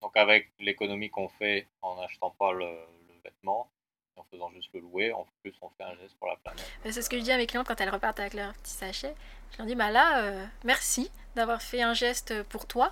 [0.00, 3.68] Donc avec l'économie qu'on fait en n'achetant pas le, le vêtement,
[4.16, 6.64] en faisant juste le louer, en plus on fait un geste pour la planète.
[6.84, 9.14] C'est ce que je dis à mes clientes quand elles repartent avec leur petit sachet.
[9.52, 12.90] Je leur dis, bah là, euh, merci d'avoir fait un geste pour toi,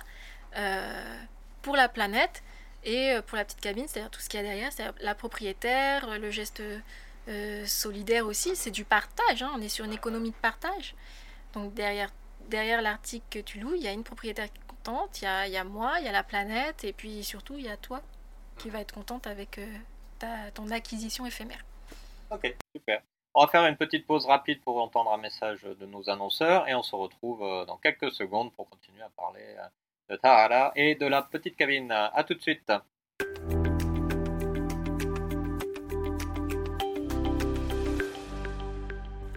[0.57, 1.23] euh,
[1.61, 2.43] pour la planète
[2.83, 6.17] et pour la petite cabine, c'est-à-dire tout ce qu'il y a derrière, c'est-à-dire la propriétaire,
[6.19, 6.61] le geste
[7.27, 10.95] euh, solidaire aussi, c'est du partage, hein, on est sur une économie de partage.
[11.53, 12.11] Donc derrière,
[12.47, 15.53] derrière l'article que tu loues, il y a une propriétaire contente, il y a, il
[15.53, 18.01] y a moi, il y a la planète, et puis surtout, il y a toi
[18.57, 19.77] qui va être contente avec euh,
[20.17, 21.63] ta, ton acquisition éphémère.
[22.31, 23.01] Ok, super.
[23.35, 26.75] On va faire une petite pause rapide pour entendre un message de nos annonceurs et
[26.75, 29.55] on se retrouve euh, dans quelques secondes pour continuer à parler
[30.09, 31.91] de Tahara et de la petite cabine.
[31.91, 32.71] À tout de suite.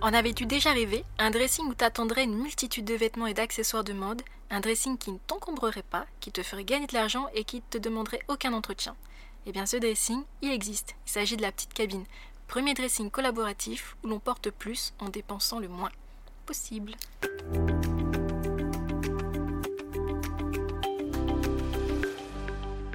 [0.03, 1.05] En avais-tu déjà rêvé?
[1.21, 5.13] Un dressing où t'attendrais une multitude de vêtements et d'accessoires de mode, un dressing qui
[5.13, 8.53] ne t'encombrerait pas, qui te ferait gagner de l'argent et qui ne te demanderait aucun
[8.53, 8.97] entretien?
[9.47, 10.97] Eh bien ce dressing, il existe.
[11.07, 12.05] Il s'agit de la petite cabine.
[12.49, 15.93] Premier dressing collaboratif où l'on porte plus en dépensant le moins
[16.47, 16.97] possible.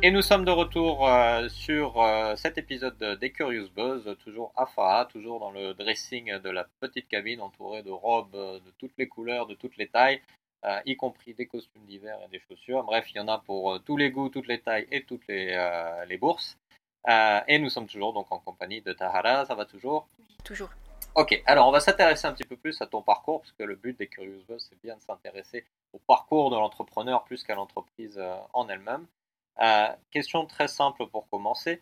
[0.07, 4.53] Et nous sommes de retour euh, sur euh, cet épisode de- des Curious Buzz, toujours
[4.55, 8.71] à Faha, toujours dans le dressing de la petite cabine entourée de robes euh, de
[8.77, 10.21] toutes les couleurs, de toutes les tailles,
[10.63, 12.83] euh, y compris des costumes d'hiver et des chaussures.
[12.83, 15.47] Bref, il y en a pour tous les goûts, toutes les tailles et toutes les,
[16.07, 16.57] les bourses.
[17.49, 20.07] Et nous sommes toujours donc en compagnie de Tahara, ça va toujours?
[20.45, 20.69] Toujours.
[21.15, 23.75] Ok, alors on va s'intéresser un petit peu plus à ton parcours, parce que le
[23.75, 28.17] but des Curious Buzz, c'est bien de s'intéresser au parcours de l'entrepreneur plus qu'à l'entreprise
[28.53, 29.05] en elle-même.
[29.61, 31.81] Euh, question très simple pour commencer.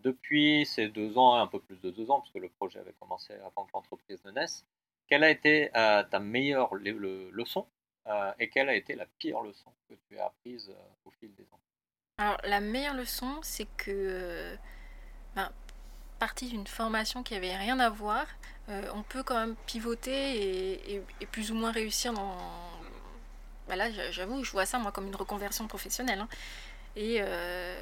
[0.00, 3.32] Depuis ces deux ans, un peu plus de deux ans, puisque le projet avait commencé
[3.34, 4.66] avant que l'entreprise ne naisse,
[5.08, 7.66] quelle a été euh, ta meilleure le- le- leçon
[8.06, 10.70] euh, et quelle a été la pire leçon que tu as apprise
[11.04, 11.60] au fil des ans?
[12.18, 14.56] Alors la meilleure leçon, c'est que,
[15.34, 15.50] ben,
[16.18, 18.26] partie d'une formation qui avait rien à voir,
[18.68, 22.36] on peut quand même pivoter et, plus ou moins réussir dans...
[23.68, 26.20] Ben j'avoue, je vois ça moi comme une reconversion professionnelle.
[26.20, 26.28] hein.
[26.96, 27.74] Et euh,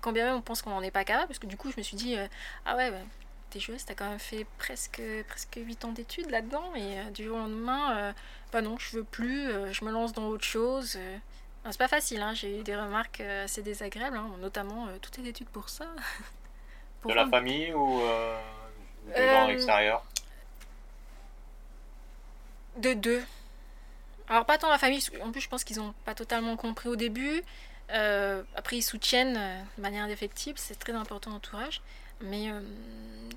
[0.00, 1.76] quand bien même on pense qu'on n'en est pas capable, parce que du coup je
[1.78, 2.26] me suis dit, euh,
[2.66, 3.06] ah ouais, ben,
[3.50, 7.24] t'es joueuse, t'as quand même fait presque, presque 8 ans d'études là-dedans, et euh, du
[7.24, 8.12] jour au lendemain, euh,
[8.52, 10.98] bah non, je veux plus, je me lance dans autre chose.
[11.64, 15.48] c'est pas facile, hein, j'ai eu des remarques assez désagréables, hein, notamment toutes les études
[15.48, 15.86] pour ça.
[17.00, 18.00] Pour De la famille ou
[19.16, 20.04] Euh, gens extérieurs?
[22.76, 23.22] De deux.
[24.28, 26.96] Alors pas tant la famille, en plus je pense qu'ils ont pas totalement compris au
[26.96, 27.42] début.
[27.92, 31.82] Euh, après ils soutiennent euh, de manière indéfectible, c'est très important l'entourage.
[32.20, 32.60] Mais euh,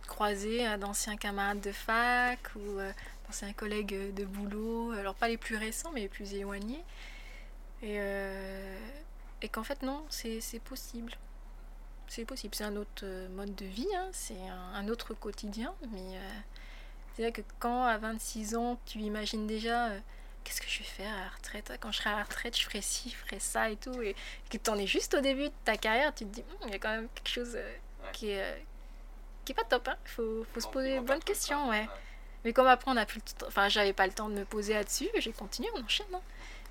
[0.07, 2.77] croiser d'anciens camarades de fac ou
[3.25, 6.83] d'anciens collègues de boulot, alors pas les plus récents mais les plus éloignés.
[7.81, 7.99] Et,
[9.51, 11.13] qu'en fait non, c'est c'est possible.
[12.07, 16.17] C'est possible, c'est un autre mode de vie, hein, c'est un, un autre quotidien, mais
[16.17, 16.29] euh,
[17.13, 19.89] c'est-à-dire que quand à 26 ans, tu imagines déjà
[20.45, 21.73] qu'est-ce que je vais faire à la retraite?
[21.81, 24.01] Quand je serai à la retraite, je ferai ci, je ferai ça et tout.
[24.01, 24.15] Et
[24.49, 26.71] que tu en es juste au début de ta carrière, tu te dis, Hum, il
[26.71, 28.12] y a quand même quelque chose euh, Ouais.
[28.13, 28.58] qui, est, euh,
[29.43, 29.89] qui est pas top.
[30.05, 31.67] Il faut, faut se poser les bonnes questions.
[31.69, 31.88] Ouais.
[32.45, 34.45] Mais comme après, on n'a plus le temps, enfin, j'avais pas le temps de me
[34.45, 36.05] poser là-dessus, j'ai continué, on enchaîne.
[36.13, 36.21] hein.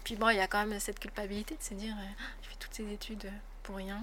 [0.05, 2.49] Puis bon, il y a quand même cette culpabilité de se dire, euh, Ah, je
[2.51, 3.31] fais toutes ces études
[3.65, 4.03] pour rien.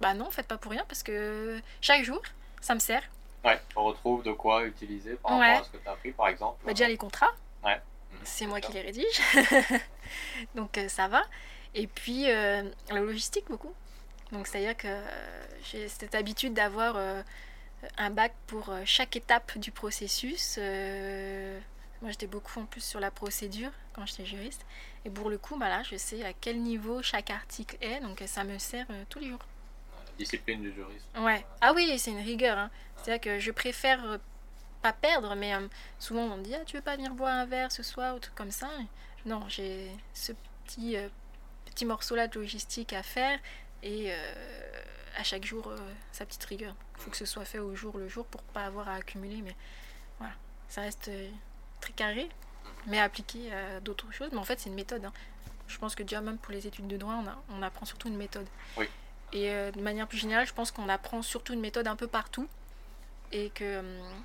[0.00, 2.22] Bah non, faites pas pour rien parce que chaque jour,
[2.60, 3.02] ça me sert.
[3.44, 5.46] Ouais, on retrouve de quoi utiliser par Ouais.
[5.54, 6.58] rapport à ce que tu as appris, par exemple.
[6.64, 7.80] Bah, déjà les contrats, Mhm,
[8.24, 9.20] c'est moi qui les rédige.
[10.54, 11.22] Donc euh, ça va.
[11.74, 13.72] Et puis euh, la logistique beaucoup.
[14.32, 16.96] Donc c'est-à-dire que euh, j'ai cette habitude d'avoir
[17.98, 20.58] un bac pour chaque étape du processus.
[20.58, 24.64] Moi j'étais beaucoup en plus sur la procédure quand j'étais juriste.
[25.04, 28.00] Et pour le coup, bah là, je sais à quel niveau chaque article est.
[28.00, 29.38] Donc ça me sert euh, tous les jours.
[30.06, 31.06] La discipline du juriste.
[31.18, 31.44] Ouais.
[31.60, 32.58] Ah oui, c'est une rigueur.
[32.58, 32.70] hein.
[32.96, 34.18] C'est-à-dire que je préfère
[34.82, 35.66] pas perdre, mais euh,
[35.98, 38.14] souvent on me dit ah tu veux pas venir boire un verre ce soir?
[38.16, 38.68] ou truc comme ça.
[39.26, 40.32] Non, j'ai ce
[40.64, 41.08] petit euh,
[41.66, 43.38] petit morceau là de logistique à faire
[43.82, 44.32] et euh,
[45.18, 45.72] à chaque jour
[46.12, 46.74] sa petite rigueur.
[46.96, 49.42] Il faut que ce soit fait au jour le jour pour pas avoir à accumuler.
[49.42, 49.54] Mais
[50.18, 50.34] voilà,
[50.68, 51.10] ça reste
[51.80, 52.28] très carré,
[52.86, 54.28] mais appliqué à d'autres choses.
[54.32, 55.04] Mais en fait, c'est une méthode.
[55.04, 55.12] hein.
[55.68, 58.08] Je pense que déjà, même pour les études de droit, on, a- on apprend surtout
[58.08, 58.46] une méthode.
[58.76, 58.86] Oui.
[59.32, 62.06] Et euh, de manière plus générale, je pense qu'on apprend surtout une méthode un peu
[62.08, 62.48] partout.
[63.32, 64.22] Et que hum,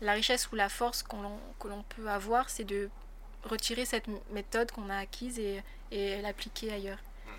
[0.00, 1.16] la richesse ou la force que
[1.68, 2.88] l'on peut avoir, c'est de
[3.44, 6.98] retirer cette méthode qu'on a acquise et, et l'appliquer ailleurs.
[6.98, 7.30] Mm.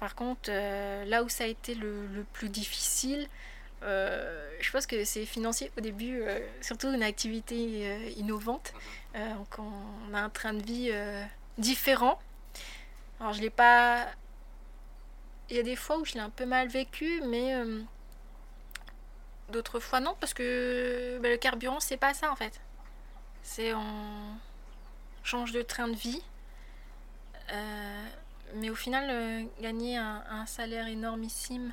[0.00, 3.28] Par contre, euh, là où ça a été le, le plus difficile,
[3.82, 8.72] euh, je pense que c'est financier au début, euh, surtout une activité innovante.
[9.14, 10.92] Euh, donc on a un train de vie
[11.58, 12.20] différent.
[13.20, 14.06] Alors je l'ai pas.
[15.48, 17.54] Il y a des fois où je l'ai un peu mal vécu, mais
[19.50, 22.60] d'autres fois non, parce que bah, le carburant c'est pas ça en fait.
[23.42, 24.36] C'est on
[25.22, 26.22] change de train de vie.
[27.52, 28.06] Euh,
[28.56, 31.72] mais au final, euh, gagner un, un salaire énormissime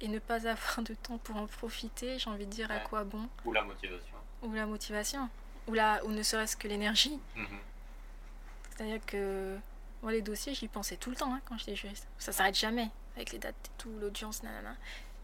[0.00, 3.04] et ne pas avoir de temps pour en profiter, j'ai envie de dire à quoi
[3.04, 4.14] bon Ou la motivation.
[4.42, 5.28] Ou la motivation,
[5.66, 7.18] ou, la, ou ne serait-ce que l'énergie.
[7.34, 7.46] Mhm.
[8.70, 9.58] C'est-à-dire que
[10.02, 12.06] moi, les dossiers, j'y pensais tout le temps hein, quand j'étais juriste.
[12.18, 14.76] Ça s'arrête jamais avec les dates et tout, l'audience, nanana.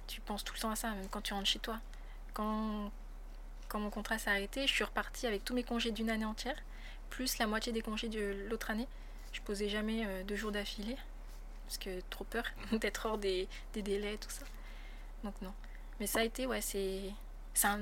[0.06, 1.80] Tu penses tout le temps à ça, même quand tu rentres chez toi.
[2.34, 2.90] Quand,
[3.68, 6.56] quand mon contrat s'est arrêté, je suis repartie avec tous mes congés d'une année entière,
[7.10, 8.88] plus la moitié des congés de l'autre année.
[9.32, 10.96] Je posais jamais euh, deux jours d'affilée,
[11.66, 14.44] parce que trop peur d'être hors des, des délais, tout ça.
[15.22, 15.52] Donc non.
[16.00, 17.12] Mais ça a été, ouais, c'est...
[17.64, 17.80] un...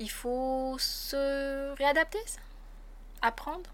[0.00, 2.40] Il faut se réadapter, ça.
[3.20, 3.68] apprendre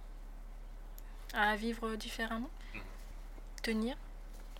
[1.35, 2.81] à vivre différemment, Mhm.
[3.63, 3.97] tenir.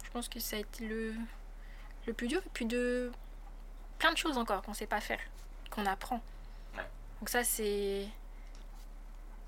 [0.05, 1.15] Je pense que ça a été le,
[2.07, 2.41] le plus dur.
[2.45, 3.11] Et puis de
[3.99, 5.21] plein de choses encore qu'on ne sait pas faire,
[5.71, 6.21] qu'on apprend.
[6.77, 6.85] Ouais.
[7.21, 8.07] Donc ça, c'est...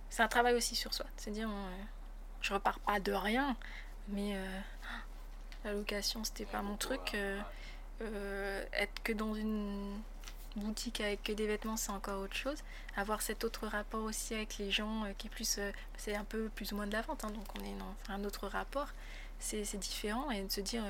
[0.09, 1.05] C'est un travail aussi sur soi.
[1.17, 1.87] C'est-à-dire, on-
[2.41, 3.57] je repars pas de rien,
[4.09, 4.61] mais euh,
[5.65, 7.13] la location, c'était pas mon truc.
[7.15, 7.41] euh,
[8.03, 9.99] euh, être que dans une
[10.55, 12.59] boutique avec que des vêtements, c'est encore autre chose.
[12.97, 15.59] Avoir cet autre rapport aussi avec les gens euh, qui est plus.
[15.97, 18.25] c'est un peu plus ou moins de la vente, hein, donc on est dans un
[18.25, 18.89] autre rapport.
[19.39, 20.85] C'est c'est différent et de se dire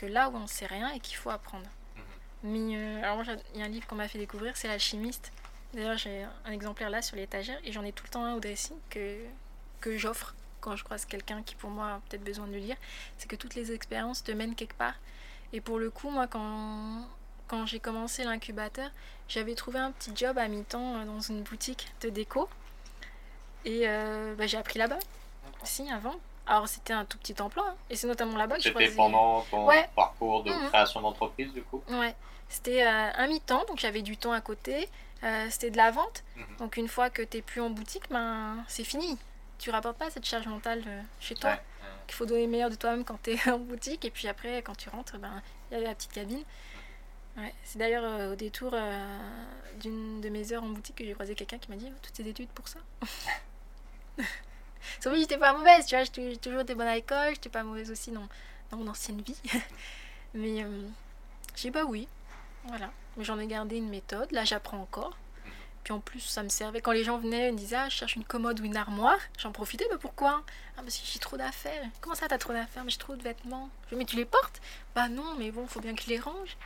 [0.00, 1.66] que là où on sait rien et qu'il faut apprendre.
[1.96, 2.02] Mhm.
[2.44, 3.22] Mais euh, alors,
[3.54, 5.30] il y a un livre qu'on m'a fait découvrir, c'est L'Alchimiste.
[5.74, 8.40] D'ailleurs, j'ai un exemplaire là sur l'étagère et j'en ai tout le temps un au
[8.40, 9.18] dressing que,
[9.80, 12.76] que j'offre quand je croise quelqu'un qui, pour moi, a peut-être besoin de le lire.
[13.18, 14.94] C'est que toutes les expériences te mènent quelque part.
[15.52, 17.06] Et pour le coup, moi, quand,
[17.46, 18.90] quand j'ai commencé l'incubateur,
[19.28, 22.48] j'avais trouvé un petit job à mi-temps euh, dans une boutique de déco.
[23.64, 24.98] Et euh, bah, j'ai appris là-bas,
[25.62, 26.16] si, avant.
[26.46, 27.64] Alors, c'était un tout petit emploi.
[27.68, 27.74] hein.
[27.90, 29.88] Et c'est notamment là-bas que je C'était pendant ton Ouais.
[29.94, 30.68] parcours de Mhm.
[30.68, 31.82] création d'entreprise, du coup?
[31.88, 32.14] Ouais,
[32.48, 34.88] c'était euh, un mi-temps, donc j'avais du temps à côté.
[35.22, 36.24] Euh, c'était de la vente.
[36.36, 36.56] Mhm.
[36.58, 39.18] Donc une fois que t'es plus en boutique, ben c'est fini.
[39.58, 41.50] Tu rapportes pas cette charge mentale euh, chez toi.
[41.50, 41.60] Ouais.
[42.06, 44.04] Qu'il faut donner le meilleur de toi-même quand t'es en boutique.
[44.06, 46.42] Et puis après, quand tu rentres, ben il y a la petite cabine.
[47.36, 48.74] Ouais, c'est d'ailleurs au détour
[49.80, 52.26] d'une de mes heures en boutique que j'ai croisé quelqu'un qui m'a dit toutes ces
[52.26, 52.80] études pour ça?
[55.00, 57.62] Sauf que j'étais pas mauvaise, tu vois, j'ai toujours été bonne à l'école, j'étais pas
[57.62, 58.28] mauvaise aussi dans,
[58.70, 59.36] dans mon ancienne vie.
[60.34, 60.86] Mais euh,
[61.56, 62.06] j'ai bah oui,
[62.64, 62.90] voilà.
[63.16, 65.16] Mais j'en ai gardé une méthode, là j'apprends encore.
[65.82, 66.82] Puis en plus, ça me servait.
[66.82, 69.16] Quand les gens venaient, ils me disaient Ah, je cherche une commode ou une armoire.
[69.38, 70.44] J'en profitais, mais pourquoi?
[70.76, 71.88] Ah, parce que j'ai trop d'affaires.
[72.02, 72.84] Comment ça, t'as trop d'affaires?
[72.84, 73.70] Mais j'ai trop de vêtements.
[73.90, 74.60] Je mais tu les portes?
[74.94, 76.58] Bah non, mais bon, faut bien que je les range.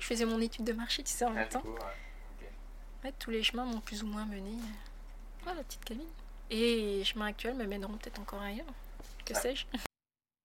[0.00, 1.62] Je faisais mon étude de marché, tu sais, en même du temps.
[3.04, 3.12] ouais.
[3.20, 4.52] Tous les chemins m'ont plus ou moins mené
[5.46, 6.06] à la petite cabine.
[6.50, 8.66] Et les chemins actuels me mèneront peut-être encore ailleurs.
[9.24, 9.40] Que Ouais.
[9.40, 9.66] sais-je?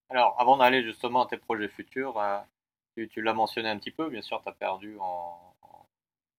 [0.09, 2.39] Alors, avant d'aller justement à tes projets futurs, euh,
[2.95, 5.85] tu, tu l'as mentionné un petit peu, bien sûr, tu as perdu en, en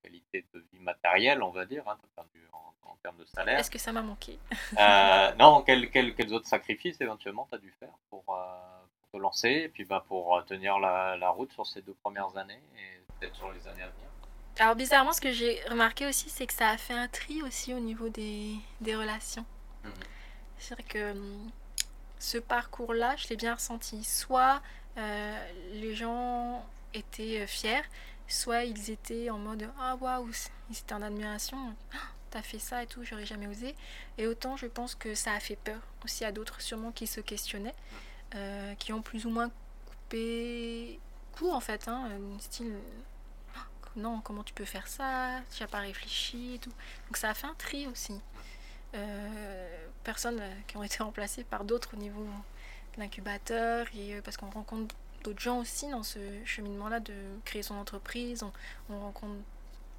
[0.01, 3.59] qualité de vie matérielle, on va dire, tu as perdu en, en termes de salaire.
[3.59, 4.39] Est-ce que ça m'a manqué?
[4.79, 8.45] Euh, non, quel- quel- quels autres sacrifices éventuellement tu as dû faire pour, euh,
[9.01, 11.93] pour te lancer et puis bah, pour euh, tenir la, la route sur ces deux
[11.95, 14.07] premières années et peut-être sur les années à venir?
[14.59, 17.73] Alors bizarrement, ce que j'ai remarqué aussi, c'est que ça a fait un tri aussi
[17.73, 19.45] au niveau des, des relations.
[20.57, 21.51] C'est vrai que hum,
[22.19, 24.03] ce parcours-là, je l'ai bien ressenti.
[24.03, 24.61] Soit
[24.97, 27.83] euh, les gens étaient euh, fiers,
[28.27, 30.29] soit ils étaient en mode Ah waouh,
[30.69, 31.97] ils étaient en admiration, Ah,
[32.31, 33.75] t'as fait ça et tout, j'aurais jamais osé.
[34.17, 37.21] Et autant je pense que ça a fait peur aussi à d'autres, sûrement qui se
[37.21, 37.75] questionnaient,
[38.35, 39.51] euh, qui ont plus ou moins
[39.85, 40.99] coupé
[41.37, 42.73] court en fait, hein, style
[43.55, 46.73] Ah, non, comment tu peux faire ça, tu n'as pas réfléchi et tout.
[47.07, 48.19] Donc ça a fait un tri aussi
[50.03, 52.23] personnes euh, qui ont été remplacées par d'autres au niveau
[52.95, 57.13] de l'incubateur et euh, parce qu'on rencontre d'autres gens aussi dans ce cheminement-là de
[57.45, 58.51] créer son entreprise, on,
[58.89, 59.35] on rencontre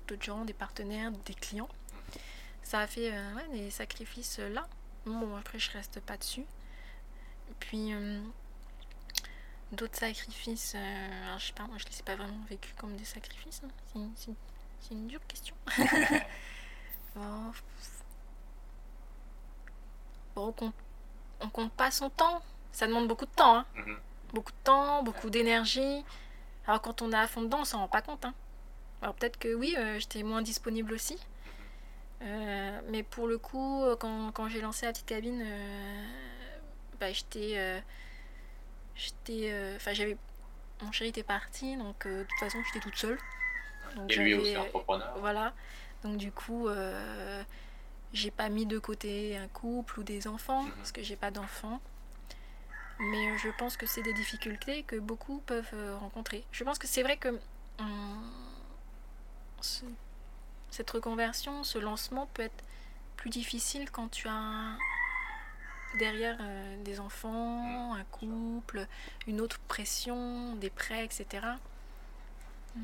[0.07, 1.69] d'autres gens, des partenaires, des clients.
[2.63, 4.67] Ça a fait euh, des sacrifices euh, là.
[5.07, 6.45] Bon, après, je reste pas dessus.
[7.61, 8.21] Puis, euh,
[9.73, 13.05] d'autres sacrifices, euh, je sais pas, moi je les ai pas vraiment vécus comme des
[13.05, 13.63] sacrifices.
[13.95, 14.09] hein.
[14.17, 14.33] C'est-
[14.91, 15.55] une dure question.
[17.15, 17.53] Bon,
[20.39, 20.75] on compte,
[21.41, 22.43] on compte pas son temps.
[22.73, 23.57] Ça demande beaucoup de temps.
[23.59, 23.67] Hein.
[23.75, 23.97] Mhm.
[24.35, 26.05] Beaucoup de temps, beaucoup d'énergie.
[26.67, 28.25] Alors quand on est à fond dedans, on s'en rend pas compte.
[28.25, 28.35] hein.
[29.03, 31.19] Alors peut-être que oui, euh, j'étais moins disponible aussi.
[32.23, 36.05] Euh, mais pour le coup, euh, quand, quand j'ai lancé la petite cabine, euh,
[37.01, 37.83] bah, j'étais...
[38.95, 39.75] j'étais...
[39.77, 40.17] Enfin, j'avais...
[40.83, 43.19] Mon chéri était parti, donc de toute façon, j'étais toute seule.
[43.97, 45.13] Donc, Et lui aussi entrepreneur.
[45.19, 45.53] Voilà.
[46.05, 47.43] Donc du coup, euh,
[48.13, 50.73] j'ai pas mis de côté un couple ou des enfants, Mhm.
[50.73, 51.81] parce que j'ai pas d'enfants.
[53.01, 56.45] Mais euh, je pense que c'est des difficultés que beaucoup peuvent euh, rencontrer.
[56.51, 57.29] Je pense que c'est vrai que
[57.79, 58.33] hum,
[59.61, 59.85] ce-
[60.71, 62.65] cette reconversion, ce lancement peut être
[63.17, 64.77] plus difficile quand tu as
[65.99, 68.87] derrière euh, des enfants, un couple,
[69.27, 71.47] une autre pression, des prêts, etc.
[72.77, 72.81] Mm.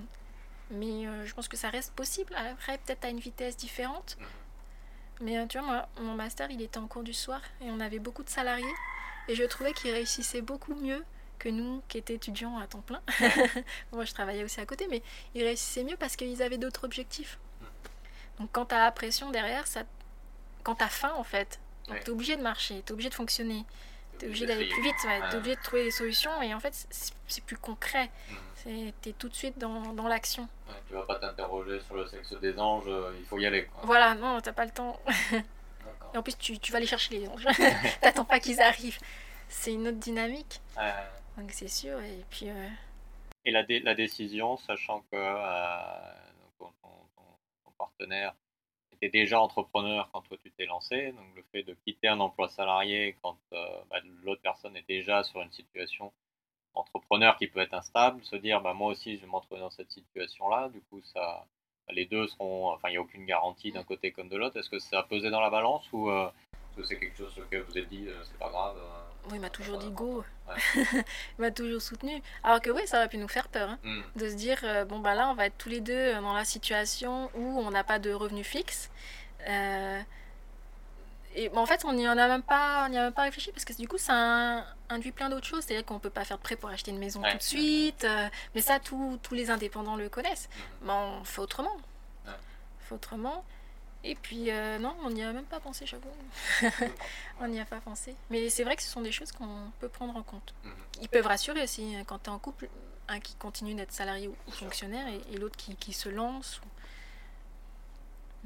[0.71, 2.35] Mais euh, je pense que ça reste possible.
[2.37, 4.17] Après, peut-être à une vitesse différente.
[5.21, 7.81] Mais euh, tu vois, moi, mon master, il était en cours du soir et on
[7.81, 8.65] avait beaucoup de salariés.
[9.29, 11.05] Et je trouvais qu'ils réussissaient beaucoup mieux
[11.39, 13.01] que nous qui étions étudiants à temps plein.
[13.93, 15.03] moi, je travaillais aussi à côté, mais
[15.35, 17.39] ils réussissaient mieux parce qu'ils avaient d'autres objectifs.
[18.39, 19.85] Donc quand tu as la pression derrière, ça...
[20.63, 22.01] quand tu as faim en fait, Ouais.
[22.03, 23.63] tu es obligé de marcher, tu es obligé de fonctionner,
[24.25, 25.33] tu es obligé d'aller plus vite, ouais, tu Ouais.
[25.33, 26.87] es obligé de trouver des solutions et en fait
[27.29, 28.93] c'est plus concret, Mhm.
[29.03, 30.45] tu es tout de suite dans, dans l'action.
[30.69, 33.67] Ouais, tu vas pas t'interroger sur le sexe des anges, euh, il faut y aller.
[33.67, 33.83] Quoi.
[33.85, 34.99] Voilà, non, t'as pas le temps.
[36.15, 37.45] Et en plus tu, tu vas aller chercher les anges,
[38.01, 38.99] t'attends pas qu'ils arrivent.
[39.49, 40.61] C'est une autre dynamique,
[41.37, 42.01] donc c'est sûr.
[42.01, 42.69] Et puis euh,
[43.45, 46.13] Et la, dé- la décision, sachant que euh,
[46.59, 48.35] ton partenaire
[49.09, 53.17] déjà entrepreneur quand toi tu t'es lancé, donc le fait de quitter un emploi salarié
[53.23, 56.13] quand euh, bah, l'autre personne est déjà sur une situation
[56.75, 59.71] entrepreneur qui peut être instable, se dire bah, moi aussi je vais me retrouver dans
[59.71, 61.47] cette situation-là, du coup ça,
[61.91, 64.71] les deux seront, enfin il n'y a aucune garantie d'un côté comme de l'autre, est-ce
[64.71, 66.31] que ça a pesé dans la balance ou euh,
[66.83, 69.41] c'est quelque chose sur lequel vous êtes dit euh, c'est pas grave euh, oui, il
[69.41, 70.55] m'a toujours dit go, Ouais.
[70.85, 71.05] il
[71.41, 72.23] m'a toujours soutenu.
[72.43, 73.71] Alors que oui, ça aurait pu nous faire peur.
[73.71, 73.79] hein.
[73.83, 76.21] hmm, de se dire euh, bon bah là on va être tous les deux euh,
[76.21, 78.91] dans la situation où on n'a pas de revenu fixe
[79.49, 80.01] Euh,
[81.37, 83.23] et bon, en fait on n'y en a même pas on n'y a même pas
[83.23, 85.99] réfléchi parce que du coup ça in- induit plein d'autres choses c'est à dire qu'on
[85.99, 87.33] peut pas faire de prêt pour acheter une maison Ouais.
[87.33, 90.49] tout de suite euh, mais ça tous tous les indépendants le connaissent
[90.83, 90.87] hmm.
[90.87, 91.75] mais on fait autrement
[92.27, 92.33] Ouais.
[92.33, 93.45] on fait autrement
[94.07, 96.09] et puis euh, non on n'y a même pas pensé j'avoue
[97.41, 99.89] on n'y a pas pensé mais c'est vrai que ce sont des choses qu'on peut
[99.89, 100.73] prendre en compte Mhm.
[101.03, 102.69] ils peuvent rassurer aussi hein, quand tu es en couple,
[103.09, 106.61] un qui continue d'être salarié ou fonctionnaire et, et l'autre qui, qui se lance.
[106.63, 106.69] ou-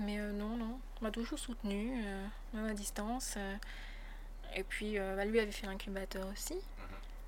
[0.03, 3.37] Mais euh, non, non, on m'a toujours soutenu, euh, même à distance.
[4.57, 6.55] et puis bah, lui avait fait l'incubateur aussi.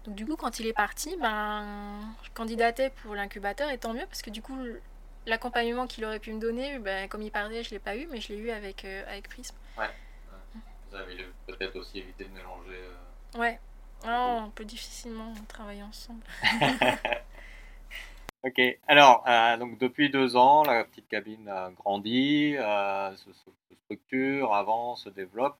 [0.04, 4.06] Donc du coup, quand il est parti, ben, je candidatais pour l'incubateur et tant mieux
[4.06, 4.56] parce que du coup,
[5.30, 8.20] l'accompagnement qu'il aurait pu me donner, ben, comme il partait, je l'ai pas eu, mais
[8.20, 9.54] je l'ai eu avec, euh, avec Prism.
[10.90, 12.74] Vous avez peut-être aussi évité de mélanger.
[12.74, 13.58] euh, Ouais.
[14.04, 16.22] Oh, on peut difficilement travailler ensemble.
[18.42, 23.28] Ok, alors, euh, donc depuis deux ans, la petite cabine a grandi, euh, se,
[23.84, 25.58] structure, avance, se développe.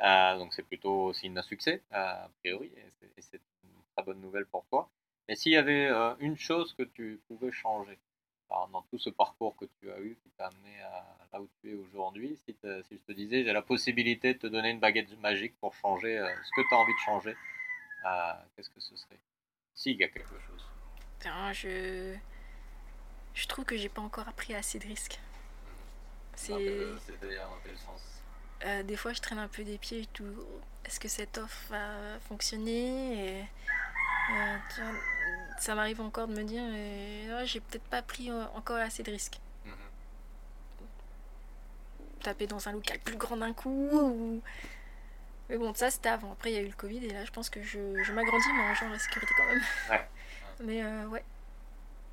[0.00, 3.70] Euh, donc c'est plutôt signe d'un succès, euh, a priori, et c'est- et c'est une
[3.94, 4.90] très bonne nouvelle pour toi.
[5.28, 7.96] Mais s'il y avait euh, une chose que tu pouvais changer
[8.48, 11.72] dans tout ce parcours que tu as eu, qui t'a amené à là où tu
[11.72, 15.58] es aujourd'hui, si, je te disais j'ai la possibilité de te donner une baguette magique
[15.60, 17.36] pour changer euh, ce que tu as envie de changer,
[18.06, 19.18] euh, qu'est-ce que ce serait?
[19.74, 20.64] S'il y a quelque chose.
[21.52, 22.14] Je...
[23.34, 25.18] je trouve que j'ai pas encore appris assez de risques.
[26.36, 26.52] C'est...
[26.52, 28.22] Dans quel- C'est-à-dire dans quel sens
[28.64, 30.34] Euh, des fois, je traîne un peu des pieds et tout.
[30.84, 33.40] Est-ce que cette offre va fonctionner?
[33.40, 33.44] Et,
[34.30, 34.56] euh,
[35.58, 39.10] Ça m'arrive encore de me dire, euh, j'ai peut-être pas pris euh, encore assez de
[39.10, 39.38] risques.
[39.64, 39.72] Mhm.
[42.22, 43.88] Taper dans un local plus grand d'un coup.
[43.92, 44.42] ou-
[45.48, 46.32] Mais bon, ça c'était avant.
[46.32, 48.48] Après, il y a eu le Covid et là, je pense que je, je m'agrandis,
[48.52, 49.62] mais en genre la sécurité quand même.
[49.90, 50.08] Ouais.
[50.60, 51.22] Mais euh, ouais.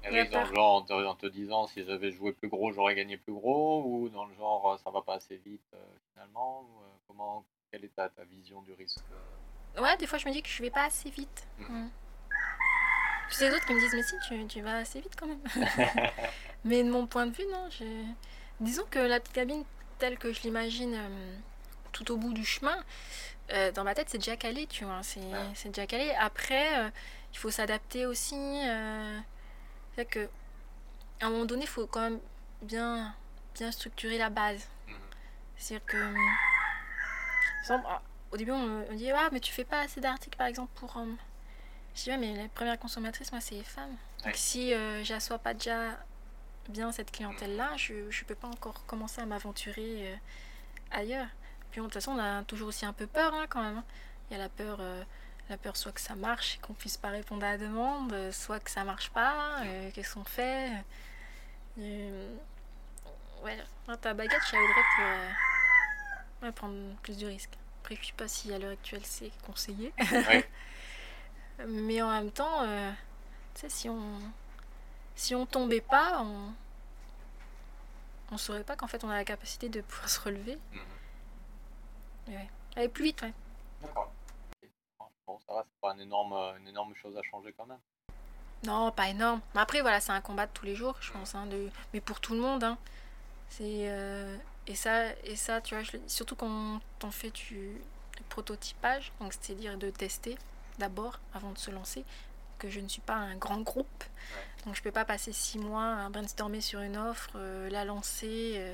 [0.03, 3.15] Dans le genre en te, en te disant si j'avais joué plus gros j'aurais gagné
[3.15, 5.77] plus gros ou dans le genre ça va pas assez vite euh,
[6.11, 8.99] finalement ou, euh, comment quelle est ta, ta vision du risque
[9.79, 11.47] Ouais, des fois je me dis que je vais pas assez vite.
[11.57, 11.67] Mhm.
[11.85, 11.89] Mm.
[13.33, 15.41] Puis c'est d'autres qui me disent, mais si, tu, tu vas assez vite quand même.
[16.65, 17.67] mais de mon point de vue, non.
[18.59, 19.63] Disons que la petite cabine,
[19.97, 21.37] telle que je l'imagine euh,
[21.93, 22.77] tout au bout du chemin,
[23.51, 24.99] euh, dans ma tête, c'est déjà calé, tu vois.
[25.01, 25.49] C'est Ouais.
[25.55, 26.11] c'est déjà calé.
[26.19, 26.89] Après, euh,
[27.33, 28.35] il faut s'adapter aussi.
[29.95, 30.29] C'est que,
[31.19, 32.19] à un moment donné, il faut quand même
[32.61, 33.15] bien,
[33.55, 34.67] bien structurer la base.
[34.87, 34.95] Mhm.
[35.57, 36.13] C'est-à-dire que.
[37.63, 37.99] exemple, ah,
[38.31, 40.95] au début, on me dit Ah, mais tu fais pas assez d'articles par exemple pour.
[41.95, 43.95] Je dis Ouais, mais les premières consommatrices, moi, c'est les femmes.
[44.19, 44.25] Ouais.
[44.25, 45.97] Donc si euh, j'assois pas déjà
[46.69, 50.15] bien cette clientèle-là, je ne peux pas encore commencer à m'aventurer euh,
[50.91, 51.27] ailleurs.
[51.71, 53.77] Puis de toute façon, on a toujours aussi un peu peur hein, quand même.
[53.77, 53.83] Hein.
[54.29, 55.03] Il y a la peur, euh,
[55.49, 58.59] la peur soit que ça marche et qu'on puisse pas répondre à la demande, soit
[58.59, 59.61] que ça marche pas,
[59.93, 60.71] qu'est-ce qu'on fait.
[61.77, 63.57] ouais,
[64.01, 65.33] ta baguette, je voudrais
[66.39, 67.57] pour prendre plus de risques.
[67.81, 69.93] Après, je sais pas si à l'heure actuelle c'est conseillé.
[71.67, 72.61] Mais en même temps,
[73.53, 74.19] tu sais, si on
[75.15, 76.53] si on tombait pas, on
[78.31, 80.57] on saurait pas qu'en fait on a la capacité de pouvoir se relever.
[80.71, 82.33] Mhm.
[82.33, 82.49] ouais.
[82.75, 83.33] Aller plus vite, ouais.
[83.81, 84.11] D'accord.
[85.27, 87.77] Bon, ça va, c'est pas une énorme, une énorme chose à changer quand même.
[88.65, 89.41] Non, pas énorme.
[89.53, 91.35] Mais après, voilà, c'est un combat de tous les jours, je pense.
[91.35, 91.69] Hein, de...
[91.93, 92.63] Mais pour tout le monde.
[92.63, 92.77] Hein.
[93.49, 94.35] C'est, euh,
[94.67, 97.79] Et, ça, et ça, tu vois, surtout quand on fait du
[98.29, 100.37] prototypage, donc c'est-à-dire de tester
[100.79, 102.05] d'abord avant de se lancer
[102.63, 104.03] que je ne suis pas un grand groupe.
[104.65, 108.53] Donc je peux pas passer six mois à brainstormer sur une offre, euh, la lancer
[108.55, 108.73] euh,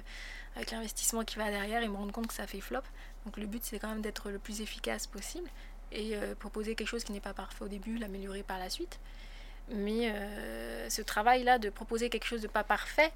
[0.55, 2.83] avec l'investissement qui va derrière et me rendre compte que ça fait flop.
[3.25, 5.49] Donc le but c'est quand même d'être le plus efficace possible
[5.91, 8.99] et euh, proposer quelque chose qui n'est pas parfait au début, l'améliorer par la suite.
[9.71, 10.11] Mais
[10.89, 13.13] ce travail-là de proposer quelque chose de pas parfait,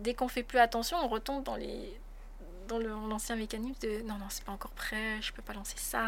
[0.00, 1.98] dès qu'on fait plus attention, on retombe dans les
[2.68, 6.04] dans l'ancien mécanisme de non non c'est pas encore prêt, je peux pas lancer ça.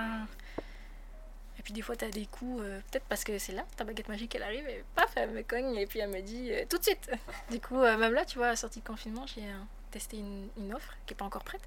[1.66, 3.82] Et puis des fois, tu as des coups, euh, peut-être parce que c'est là, ta
[3.82, 6.64] baguette magique, elle arrive et paf, elle me cogne et puis elle me dit euh,
[6.70, 7.10] tout de suite.
[7.50, 9.42] du coup, euh, même là, tu vois, à la sortie de confinement, j'ai
[9.90, 11.62] testé une, une, offre qui n'est pas encore prête.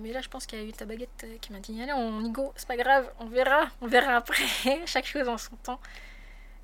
[0.00, 2.24] mais là, je pense qu'il y a eu ta baguette qui m'a dit Allez, on
[2.24, 4.46] y go, c'est pas grave, on verra, on verra après,
[4.86, 5.80] chaque chose en son temps.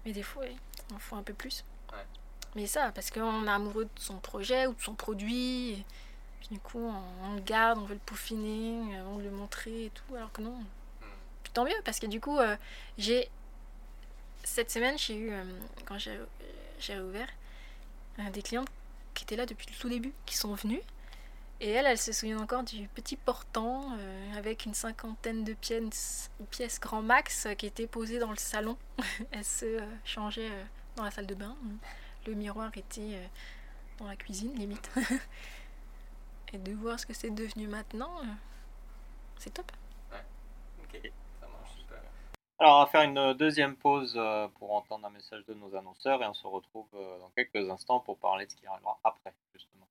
[0.07, 1.65] Mais des fois, il en faut un peu plus.
[2.55, 5.73] Mais ça, parce qu'on est amoureux de son projet ou de son produit.
[5.73, 5.85] Et
[6.39, 9.87] puis du coup, on, on le garde, on veut le peaufiner, on veut le montrer
[9.87, 10.55] et tout, alors que non,
[11.55, 12.57] tant mieux, parce que du coup, euh,
[12.98, 13.30] j'ai.
[14.42, 15.42] Cette semaine, j'ai eu, euh,
[15.86, 17.28] quand j'ai ouvert,
[18.18, 18.68] euh, des clientes
[19.14, 20.82] qui étaient là depuis le tout début, qui sont venues.
[21.61, 23.96] Et elle, elle se souvient encore du petit portant
[24.36, 28.76] avec une cinquantaine de pièces, pièces grand max qui étaient posées dans le salon.
[29.30, 30.50] elle se changeait
[30.96, 31.57] dans la salle de bain.
[32.26, 33.30] Le miroir était
[33.98, 34.90] dans la cuisine, limite.
[36.52, 38.20] Et de voir ce que c'est devenu maintenant,
[39.38, 39.70] c'est top.
[42.65, 46.23] Alors, on va faire une deuxième pause euh, pour entendre un message de nos annonceurs
[46.23, 49.35] et on se retrouve euh, dans quelques instants pour parler de ce qui arrivera après,
[49.53, 49.87] justement.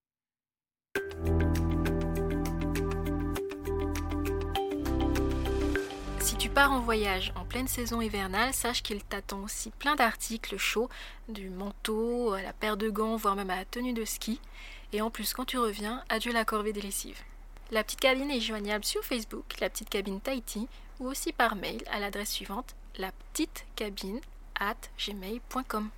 [6.19, 10.57] Si tu pars en voyage en pleine saison hivernale, sache qu'il t'attend aussi plein d'articles
[10.57, 10.89] chauds,
[11.29, 14.41] du manteau à la paire de gants, voire même à la tenue de ski.
[14.93, 17.21] Et en plus, quand tu reviens, adieu la corvée des lessives.
[17.69, 20.67] La petite cabine est joignable sur Facebook, la petite cabine Tahiti,
[20.99, 24.21] ou aussi par mail à l'adresse suivante la petite cabine
[24.59, 25.89] at gmail.com.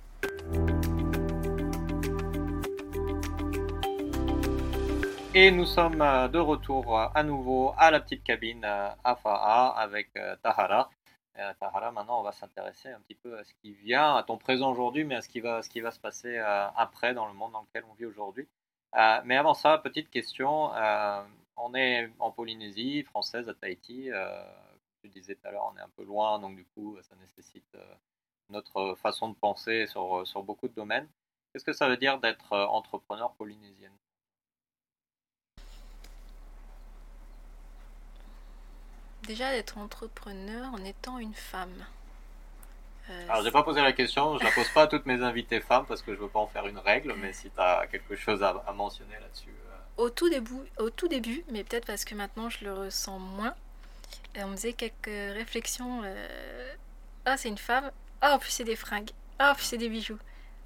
[5.38, 9.68] Et nous sommes euh, de retour euh, à nouveau à la petite cabine euh, AFAA
[9.76, 10.08] avec
[10.42, 10.88] Tahara.
[11.60, 14.70] Tahara, maintenant on va s'intéresser un petit peu à ce qui vient, à ton présent
[14.70, 17.52] aujourd'hui, mais à ce qui va, ce qui va se passer après dans le monde
[17.52, 18.48] dans lequel on vit aujourd'hui.
[19.24, 20.70] mais avant ça, petite question.
[21.58, 24.08] on est en Polynésie française à Tahiti
[25.12, 27.74] tu disais tout à l'heure, on est un peu loin, donc du coup, ça nécessite
[27.74, 27.94] euh,
[28.50, 31.08] notre façon de penser sur, euh, sur beaucoup de domaines.
[31.52, 33.92] Qu'est-ce que ça veut dire d'être euh, entrepreneur polynésienne?
[39.26, 41.84] Déjà d'être entrepreneur en étant une femme.
[43.10, 45.60] Euh, Alors, j'ai pas posé la question, je la pose pas à toutes mes invitées
[45.60, 48.16] femmes parce que je veux pas en faire une règle, mais si tu as quelque
[48.16, 49.54] chose à, mentionner là-dessus.
[49.96, 53.54] Au, tout début, au tout début, mais peut-être parce que maintenant je le ressens moins,
[54.44, 56.02] on me faisait quelques réflexions.
[56.04, 56.74] Euh,
[57.24, 57.90] ah, c'est une femme.
[58.20, 59.10] Ah, en plus, c'est des fringues.
[59.38, 60.18] Ah, en plus, c'est des bijoux.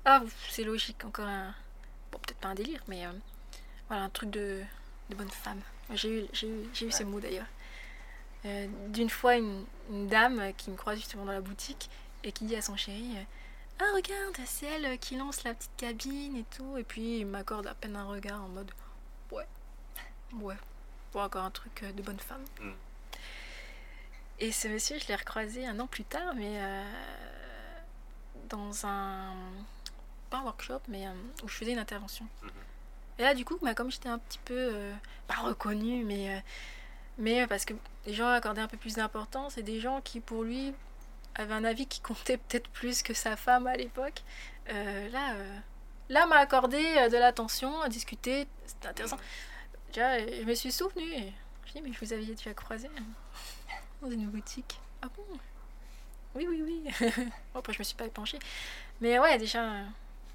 [0.05, 1.05] Ah, c'est logique.
[1.05, 1.55] Encore un.
[2.11, 3.13] Bon, peut-être pas un délire, mais euh,
[3.89, 4.63] voilà, un truc de,
[5.11, 5.61] de bonne femme.
[5.95, 7.47] J'ai eu, j'ai eu, j'ai eu ces mots d'ailleurs.
[8.45, 9.65] Euh, d'une fois, une,
[10.09, 11.91] dame qui me croise justement dans la boutique
[12.25, 13.17] et qui dit à son chéri
[13.79, 16.77] Ah, regarde, c'est elle qui lance la petite cabine et tout.
[16.79, 18.71] Et puis, il m'accorde à peine un regard en mode
[19.31, 19.47] Ouais,
[20.41, 20.57] ouais,
[21.13, 22.45] pour encore un truc de bonne femme.
[22.61, 22.73] Mm.
[24.41, 26.85] Et ce monsieur, je l'ai recroisé un an plus tard, mais euh,
[28.49, 29.35] dans un.
[30.31, 31.13] pas un workshop, mais euh,
[31.45, 32.27] où je faisais une intervention.
[32.43, 32.51] Mhm.
[33.19, 34.55] Et là, du coup, bah, comme j'étais un petit peu.
[34.57, 34.95] Euh,
[35.29, 36.43] pas reconnue, mais.
[37.19, 37.75] mais parce que
[38.07, 40.73] les gens accordaient un peu plus d'importance et des gens qui, pour lui,
[41.35, 44.23] avaient un avis qui comptait peut-être plus que sa femme à l'époque.
[44.69, 45.35] là,
[46.09, 49.17] là m'a accordé de l'attention, à discuter, c'était intéressant.
[49.17, 49.23] Mhm.
[49.93, 51.31] Déjà, je me suis souvenue.
[51.67, 52.89] Je dis, mais je vous avais déjà croisé
[54.03, 54.81] dans une boutique.
[55.03, 55.39] Ah bon?
[56.35, 57.13] Oui, oui, oui.
[57.55, 58.39] après, je me suis pas épanchée.
[59.01, 59.85] Mais ouais, déjà,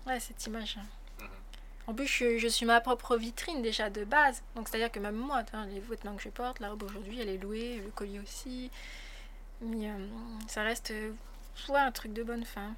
[0.06, 0.78] ouais, cette image.
[1.20, 1.28] Mhm.
[1.88, 4.42] En plus, je, suis ma propre vitrine déjà de base.
[4.56, 7.38] Donc, c'est-à-dire que même moi, les vêtements que je porte, la robe aujourd'hui, elle est
[7.38, 8.72] louée, le collier aussi.
[9.62, 10.08] Mais euh,
[10.48, 11.14] ça reste euh,
[11.70, 12.70] un truc de bonne fin.
[12.70, 12.76] Mhm.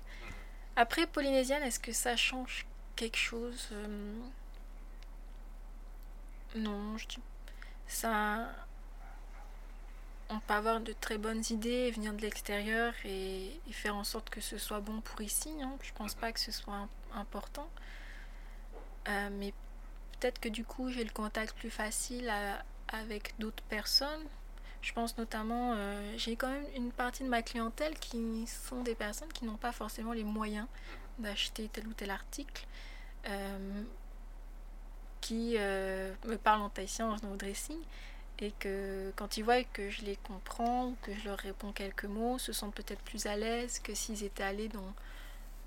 [0.75, 4.13] Après, polynésienne, est-ce que ça change quelque chose euh,
[6.55, 7.19] Non, je dis.
[7.87, 8.49] Ça.
[10.29, 14.41] On peut avoir de très bonnes idées, venir de l'extérieur et, faire en sorte que
[14.41, 15.49] ce soit bon pour ici.
[15.61, 15.77] Hein.
[15.81, 17.69] Je pense pas que ce soit important.
[19.07, 19.53] Euh, mais
[20.19, 22.31] peut-être que du coup, j'ai le contact plus facile
[22.89, 24.25] avec d'autres personnes.
[24.81, 28.95] Je pense notamment, euh, j'ai quand même une partie de ma clientèle qui sont des
[28.95, 30.67] personnes qui n'ont pas forcément les moyens
[31.19, 32.67] d'acheter tel ou tel article,
[33.27, 33.83] euh,
[35.21, 37.79] qui me parlent en tahitien dans le dressing,
[38.39, 42.37] et que quand ils voient que je les comprends, que je leur réponds quelques mots,
[42.37, 44.93] se sentent peut-être plus à l'aise que s'ils étaient allés dans,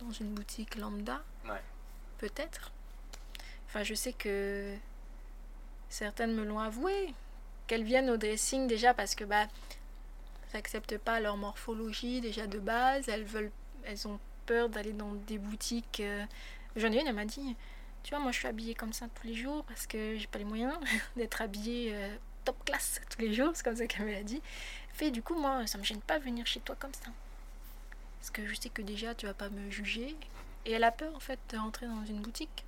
[0.00, 1.22] dans une boutique lambda.
[2.18, 2.70] Peut-être.
[3.66, 4.74] Enfin, je sais que
[5.88, 7.14] certaines me l'ont avoué,
[7.66, 9.46] qu'elles viennent au dressing déjà parce que bah
[10.54, 13.52] n'acceptent pas leur morphologie déjà de base, elles veulent
[13.84, 16.24] elles ont peur d'aller dans des boutiques euh,
[16.74, 17.56] j'en ai une elle m'a dit
[18.02, 20.38] tu vois moi je suis habillée comme ça tous les jours parce que j'ai pas
[20.38, 20.74] les moyens
[21.16, 22.16] d'être habillée euh,
[22.52, 24.42] top classe tous les jours c'est comme ça qu'elle me l'a dit
[24.92, 27.10] fait du coup moi ça me gêne pas de venir chez toi comme ça
[28.18, 30.16] parce que je sais que déjà tu vas pas me juger
[30.66, 32.64] et elle a peur en fait de rentrer dans une boutique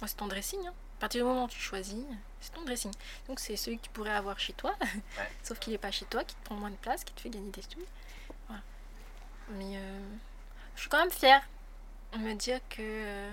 [0.00, 0.66] moi, c'est ton dressing.
[0.66, 0.72] Hein.
[0.98, 2.04] À partir du moment où tu choisis,
[2.40, 2.92] c'est ton dressing.
[3.28, 4.74] Donc c'est celui que tu pourrais avoir chez toi,
[5.42, 7.30] sauf qu'il n'est pas chez toi, qui te prend moins de place, qui te fait
[7.30, 7.68] gagner des sous.
[9.52, 9.98] Mais euh,
[10.76, 11.42] je suis quand même fière
[12.12, 13.32] de me dire que euh,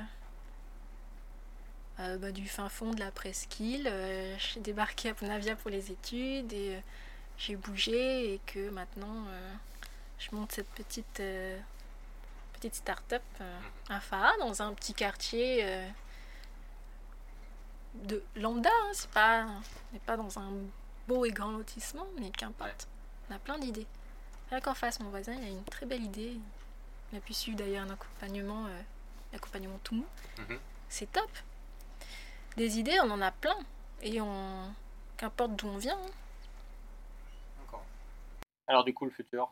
[2.00, 3.92] euh, bah, du fin fond de la presqu'île,
[4.38, 6.80] j'ai débarqué à Ponavia pour les études et
[7.38, 9.26] j'ai bougé et que maintenant
[10.20, 11.22] je monte cette petite
[12.58, 13.24] petite start-up
[13.90, 15.88] à Faha, dans un petit quartier euh,
[17.94, 18.70] de lambda.
[18.70, 20.52] Hein, c'est pas, on n'est pas dans un
[21.08, 22.88] beau et grand lotissement, mais qu'importe.
[23.30, 23.88] On a plein d'idées.
[24.52, 26.40] Là qu'en face, mon voisin, il a une très belle idée.
[27.12, 28.82] Il a pu suivre d'ailleurs un accompagnement, euh,
[29.34, 30.06] l'accompagnement tout mou.
[30.40, 30.60] Mhm.
[30.90, 31.30] C'est top.
[32.58, 33.56] Des idées, on en a plein.
[34.02, 34.74] Et on,
[35.16, 35.98] qu'importe d'où on vient.
[35.98, 37.78] Hein.
[38.66, 39.50] Alors du coup, le futur,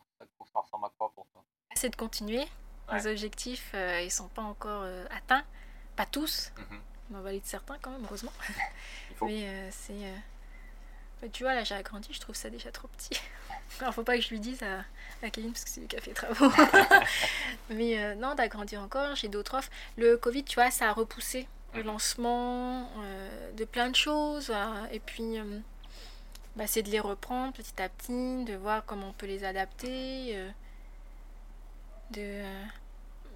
[0.52, 1.42] ça ressemble à quoi pour toi?
[1.74, 2.44] C'est de continuer,
[2.92, 5.44] les objectifs, euh, ils sont pas encore euh, atteints.
[5.94, 6.52] Pas tous.
[6.56, 6.80] Mhm.
[7.10, 8.32] On en valide certains quand même, heureusement.
[9.22, 10.12] Mais euh, c'est.
[11.22, 13.18] Bah, tu vois, là, j'ai agrandi, je trouve ça déjà trop petit.
[13.80, 14.80] Alors, faut pas que je lui dise à,
[15.24, 16.50] à Kevin, parce que c'est lui qui a fait les travaux.
[17.70, 19.70] Mais non, d'agrandir encore, j'ai d'autres offres.
[19.96, 22.88] Le Covid, tu vois, ça a repoussé le lancement
[23.56, 24.52] de plein de choses.
[24.90, 25.38] et puis,
[26.56, 30.36] bah, c'est de les reprendre petit à petit, de voir comment on peut les adapter
[32.10, 32.64] de euh,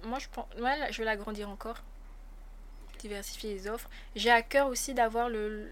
[0.05, 1.77] moi je pense je vais l'agrandir encore
[2.99, 5.69] diversifier les offres j'ai à cœur aussi d'avoir le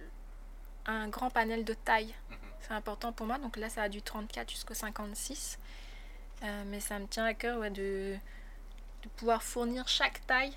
[0.86, 2.38] un grand panel de taille mhm.
[2.61, 5.59] c'est important pour moi donc là ça a du 34 jusqu'au 56
[6.41, 8.15] euh, mais ça me tient à cœur ouais, de,
[9.03, 10.53] de pouvoir fournir chaque taille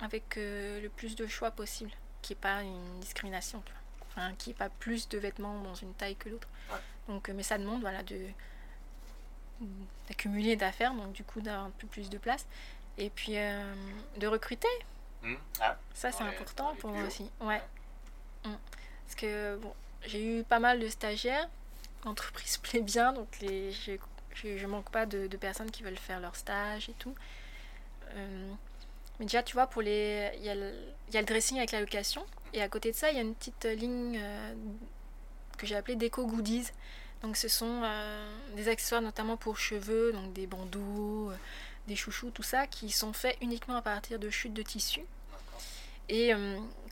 [0.00, 1.90] avec euh, le plus de choix possible
[2.22, 3.62] qui est pas une discrimination
[4.08, 6.48] enfin qui est pas plus de vêtements dans une taille que l'autre
[7.08, 8.18] donc mais ça demande voilà de
[10.08, 12.46] d'accumuler d'affaires, donc du coup d'avoir un peu plus de place.
[12.98, 13.74] Et puis euh,
[14.18, 14.68] de recruter.
[15.22, 15.34] Mmh.
[15.60, 15.76] Ah.
[15.94, 17.30] ça, c'est important pour moi aussi.
[17.40, 17.62] Ouais.
[18.44, 18.50] Mmh.
[19.06, 19.72] Parce que bon,
[20.06, 21.48] j'ai eu pas mal de stagiaires.
[22.04, 23.92] L'entreprise plaît bien, donc les, je,
[24.34, 27.14] je, manque pas de, de, personnes qui veulent faire leur stage et tout.
[28.10, 28.52] Euh,
[29.18, 30.72] mais déjà, tu vois, pour les, il y, a le,
[31.12, 32.24] y a le dressing avec la location.
[32.52, 34.54] Et à côté de ça, il y a une petite ligne euh,
[35.56, 36.70] que j'ai appelée déco goodies.
[37.22, 41.36] Donc ce sont euh, des accessoires notamment pour cheveux, donc des bandeaux, euh,
[41.86, 45.00] des chouchous, tout ça, qui sont faits uniquement à partir de chutes de tissu.
[46.10, 46.32] Et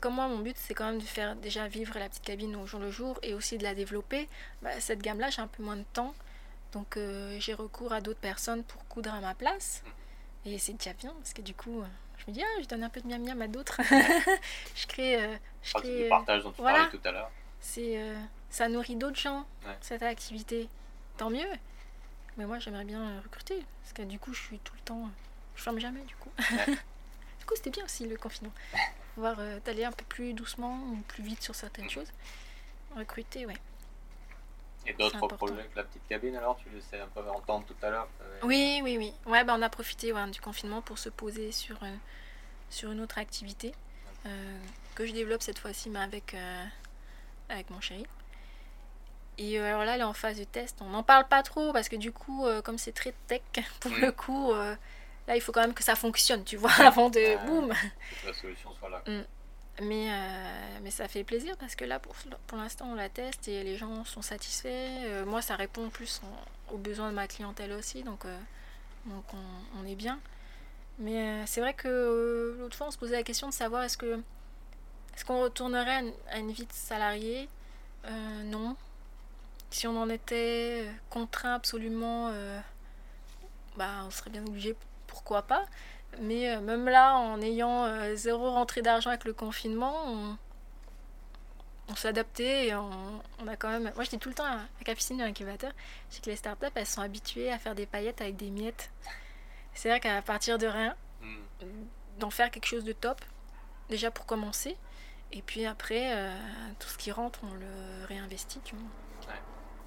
[0.01, 2.65] comme moi, mon but, c'est quand même de faire déjà vivre la petite cabine au
[2.65, 4.27] jour le jour et aussi de la développer.
[4.63, 6.15] Bah, cette gamme-là, j'ai un peu moins de temps.
[6.71, 6.97] Donc
[7.37, 9.83] j'ai recours à d'autres personnes pour coudre à ma place.
[10.45, 11.83] Et c'est déjà bien, parce que du coup,
[12.17, 13.79] je me dis, ah, je donne un peu de miam miam à d'autres.
[14.75, 15.19] je crée...
[15.61, 16.79] je crée partage dont tu voilà.
[16.79, 17.31] parlais tout à l'heure.
[17.61, 17.99] C'est
[18.49, 19.45] ça nourrit d'autres gens,
[19.81, 20.69] cette activité.
[21.17, 21.47] Tant mieux.
[22.37, 23.63] Mais moi, j'aimerais bien euh, recruter.
[23.81, 25.09] Parce que du coup, je suis tout le temps.
[25.55, 26.31] Je ferme jamais, du coup.
[26.67, 28.53] du coup, c'était bien aussi le confinement.
[29.15, 31.91] Pouvoir euh, d'aller un peu plus doucement ou plus vite sur certaines mhm.
[31.91, 32.11] choses.
[32.95, 33.57] Recruter, ouais.
[34.85, 37.85] Et d'autres projets que la petite cabine, alors Tu le sais un peu entendre tout
[37.85, 38.07] à l'heure
[38.43, 39.13] Oui, oui, oui.
[39.25, 41.95] Ouais, bah, on a profité du confinement pour se poser sur, euh,
[42.69, 43.73] sur une autre activité.
[44.95, 46.35] que je développe cette fois-ci, mais avec,
[47.49, 48.05] avec mon chéri.
[49.37, 50.77] Et euh, alors là, elle est en phase de test.
[50.81, 53.41] On n'en parle pas trop parce que du coup, euh, comme c'est très tech,
[53.79, 54.75] pour le coup, euh,
[55.27, 57.73] là, il faut quand même que ça fonctionne, tu vois, avant de boum.
[58.21, 59.01] Que la solution soit là.
[59.07, 59.23] Mm.
[59.81, 62.13] Mais, euh, mais ça fait plaisir parce que là, pour,
[62.45, 64.67] pour l'instant, on la teste et les gens sont satisfaits.
[64.67, 66.21] Euh, moi, ça répond plus
[66.71, 68.37] aux besoins de ma clientèle aussi, donc, euh,
[69.07, 70.19] donc on, on, est bien.
[70.99, 74.19] Mais c'est vrai que l'autre fois, on se posait la question de savoir est-ce que
[75.15, 77.49] est-ce qu'on retournerait à une vie de salarié?
[78.45, 78.75] Non.
[79.71, 82.31] Si on en était contraint absolument,
[83.75, 84.75] bah, on serait bien obligé,
[85.07, 85.65] pourquoi pas?
[86.21, 90.37] Mais euh, même là, en ayant euh, zéro rentrée d'argent avec le confinement, on,
[91.89, 93.91] on s'est adapté et on, a quand même.
[93.95, 95.71] Moi, je dis tout le temps à Capucine de l'incubateur,
[96.11, 98.91] je que les startups, elles sont habituées à faire des paillettes avec des miettes.
[99.73, 101.65] C'est-à-dire qu'à partir de rien, hmm.
[102.19, 103.21] d'en faire quelque chose de top,
[103.89, 104.77] déjà pour commencer,
[105.31, 106.37] et puis après, euh,
[106.79, 109.33] tout ce qui rentre, on le réinvestit tu vois,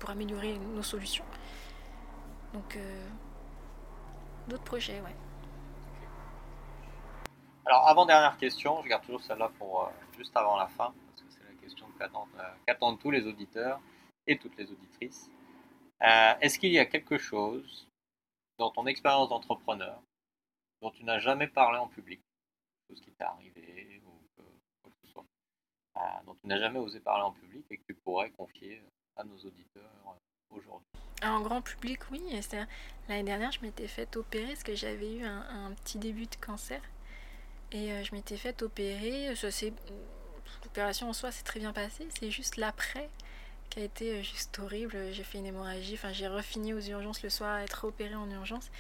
[0.01, 1.25] pour améliorer nos solutions.
[2.53, 2.79] Donc,
[4.49, 5.15] d'autres projets, ouais.
[7.67, 11.31] Alors, avant-dernière question, je garde toujours celle-là pour euh, juste avant la fin, parce que
[11.31, 13.81] c'est la question euh, qu'attendent tous les auditeurs
[14.29, 15.29] et toutes les auditrices.
[16.03, 17.89] Euh, est-ce qu'il y a quelque chose
[18.59, 20.01] dans ton expérience d'entrepreneur
[20.81, 22.21] dont tu n'as jamais parlé en public?
[22.89, 25.25] Chose qui t'est arrivé ou quoi que ce soit,
[26.25, 28.81] dont tu n'as jamais osé parler en public et que tu pourrais confier
[29.17, 29.91] à nos auditeurs
[30.51, 30.87] aujourd'hui?
[31.25, 32.23] En grand public, oui.
[33.09, 36.81] L'année dernière, je m'étais fait opérer parce que j'avais eu un, petit début de cancer.
[37.73, 39.33] Et euh, je m'étais fait opérer.
[40.65, 42.07] L'opération en soi s'est très bien passée.
[42.19, 43.09] C'est juste l'après
[43.71, 44.97] qui a été euh, juste horrible.
[45.13, 45.95] J'ai fait une hémorragie.
[45.95, 48.71] Enfin, j'ai refini aux urgences le soir, être opéré en urgence.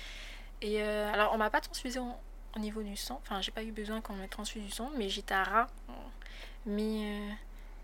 [0.62, 3.20] Et euh, alors, on m'a pas transfusé au niveau du sang.
[3.24, 5.66] Enfin, j'ai pas eu besoin qu'on me transfuse du sang, mais j'étais à ras.
[6.64, 7.20] Mais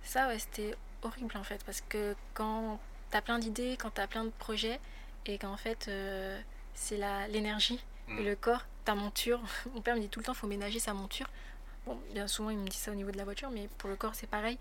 [0.02, 1.62] ça, ouais, c'était horrible en fait.
[1.64, 2.80] Parce que quand
[3.10, 4.80] t'as plein d'idées, quand t'as plein de projets,
[5.26, 5.90] et qu'en fait,
[6.74, 6.98] c'est
[7.28, 7.80] l'énergie
[8.18, 8.24] et mm.
[8.24, 9.40] le corps ta monture.
[9.74, 11.28] Mon père me dit tout le temps, faut ménager sa monture.
[11.86, 13.96] Bon, bien souvent, il me dit ça au niveau de la voiture, mais pour le
[13.96, 14.58] corps, c'est pareil.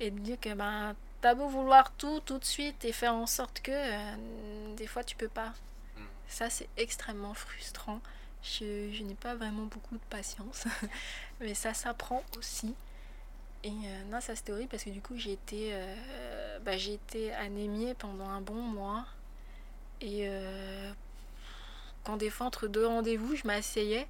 [0.00, 3.26] Et de dire que ben, t'as beau vouloir tout, tout de suite, et faire en
[3.26, 5.52] sorte que euh, des fois, tu peux pas.
[5.96, 6.04] Hmm.
[6.28, 8.00] Ça, c'est extrêmement frustrant.
[8.42, 10.64] Je, je n'ai pas vraiment beaucoup de patience,
[11.40, 12.74] mais ça s'apprend aussi.
[13.62, 16.94] Et euh, non, ça c'était horrible parce que du coup, j'ai été, euh, bah, j'ai
[16.94, 19.04] été anémiée pendant un bon mois.
[20.00, 20.26] Et
[22.04, 24.06] quand des fois, entre deux rendez-vous, je m'asseyais,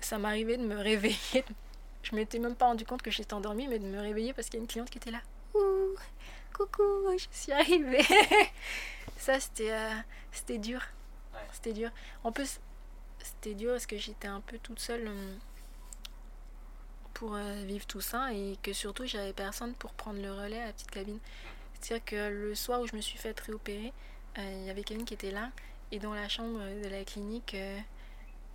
[0.00, 1.44] ça m'arrivait de me réveiller.
[2.02, 4.54] Je m'étais même pas rendu compte que j'étais endormie, mais de me réveiller parce qu'il
[4.54, 5.20] y a une cliente qui était là.
[5.54, 5.94] Ouh,
[6.54, 6.82] coucou,
[7.18, 8.02] je suis arrivée.
[9.18, 9.94] ça, c'était euh,
[10.32, 10.82] c'était dur.
[11.52, 11.90] C'était dur.
[12.24, 12.58] En plus,
[13.18, 15.36] c'était dur parce que j'étais un peu toute seule euh,
[17.12, 20.66] pour euh, vivre tout ça et que surtout, j'avais personne pour prendre le relais à
[20.68, 21.18] la petite cabine.
[21.74, 23.92] C'est-à-dire que le soir où je me suis fait réopérer,
[24.38, 25.50] il y avait quelqu'un qui était là
[25.92, 27.78] et dans la chambre de la clinique, euh,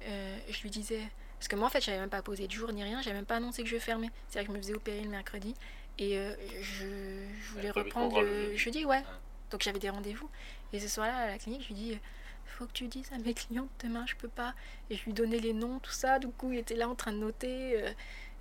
[0.04, 1.02] euh, je lui disais.
[1.38, 3.26] Parce que moi, en fait, j'avais même pas posé de jour ni rien, j'avais même
[3.26, 4.10] pas annoncé que je fermais.
[4.28, 5.54] C'est-à-dire que je me faisais opérer le mercredi
[5.98, 9.04] et euh, je, voulais reprendre le jeudi, ouais.
[9.52, 10.30] Donc j'avais des rendez-vous.
[10.74, 12.00] Et ce soir-là, à la clinique, je lui dis
[12.46, 14.54] faut que tu dises à mes clientes demain je peux pas
[14.92, 17.12] et je lui donnais les noms tout ça du coup il était là en train
[17.12, 17.84] de noter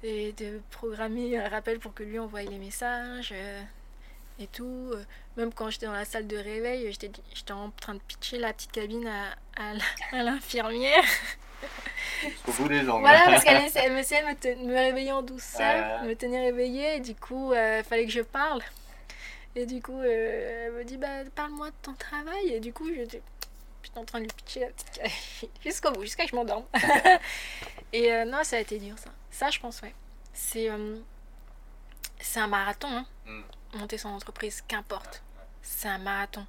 [0.02, 3.32] et de programmer un rappel pour que lui envoie les messages
[4.38, 4.90] et tout.
[4.92, 5.04] Euh,
[5.36, 8.72] même quand j'étais dans la salle de réveil, j'étais en train de pitcher la petite
[8.72, 9.34] cabine à,
[10.12, 11.04] à l'infirmière.
[12.46, 13.00] Au bout des ongles.
[13.00, 17.14] Voilà, parce qu'elle elle me, me, me réveiller en douceur, me tenir réveillée, et du
[17.14, 18.62] coup, il euh, fallait que je parle.
[19.56, 22.48] Et du coup, euh, elle me dit, bah, parle-moi de ton travail.
[22.48, 23.22] Et du coup, j'étais
[23.96, 26.64] en train de lui pitcher la petite cabine jusqu'au bout, jusqu'à que je m'endorme.
[27.92, 29.10] et non, ça a été dur, ça.
[29.30, 29.94] Ça, je pense, ouais.
[30.32, 30.68] C'est
[32.18, 32.88] c'est un marathon.
[32.88, 33.06] Hein.
[33.26, 33.42] Mm
[33.76, 35.22] monter son entreprise, qu'importe.
[35.62, 36.46] C'est un marathon.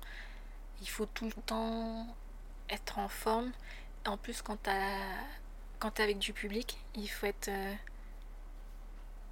[0.81, 2.07] Il faut tout le temps
[2.69, 3.51] être en forme.
[4.05, 4.69] En plus, quand tu
[5.79, 7.49] quand es avec du public, il faut être.
[7.49, 7.73] Euh,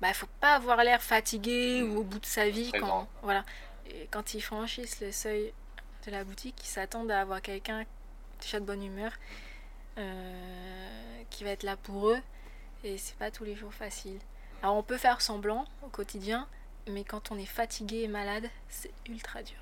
[0.02, 2.72] bah, faut pas avoir l'air fatigué ou au bout de sa vie.
[2.72, 3.46] Quand, voilà.
[3.88, 5.54] Et quand ils franchissent le seuil
[6.06, 7.86] de la boutique, ils s'attendent à avoir quelqu'un
[8.42, 9.14] déjà de bonne humeur
[9.98, 12.20] euh, qui va être là pour eux.
[12.84, 14.20] Et c'est pas tous les jours facile.
[14.62, 16.48] Alors on peut faire semblant au quotidien,
[16.88, 19.58] mais quand on est fatigué et malade, c'est ultra dur.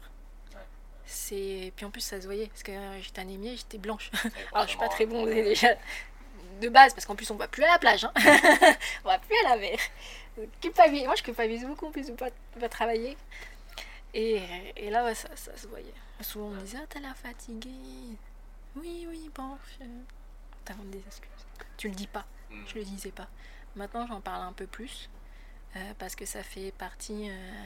[1.05, 4.11] C'est puis en plus ça se voyait parce que j'étais anémiée, j'étais blanche.
[4.53, 5.75] Alors je suis pas très bon déjà
[6.61, 8.13] de base parce qu'en plus on va plus à la plage, hein.
[9.03, 9.77] on va plus à la mer.
[10.37, 13.17] Moi je culpabilise beaucoup plus de pas, pas travailler.
[14.13, 14.41] Et,
[14.75, 15.93] et là ça, ça, se voyait.
[16.21, 18.17] Souvent on me disait ah t'as l'air fatiguée.
[18.75, 19.57] Oui oui bon.
[19.79, 20.73] Je...
[20.91, 21.45] des excuses.
[21.77, 22.25] Tu le dis pas.
[22.49, 22.63] Hmm.
[22.67, 23.27] Je le disais pas.
[23.75, 25.09] Maintenant j'en parle un peu plus.
[25.75, 27.65] Euh, parce que ça fait partie euh,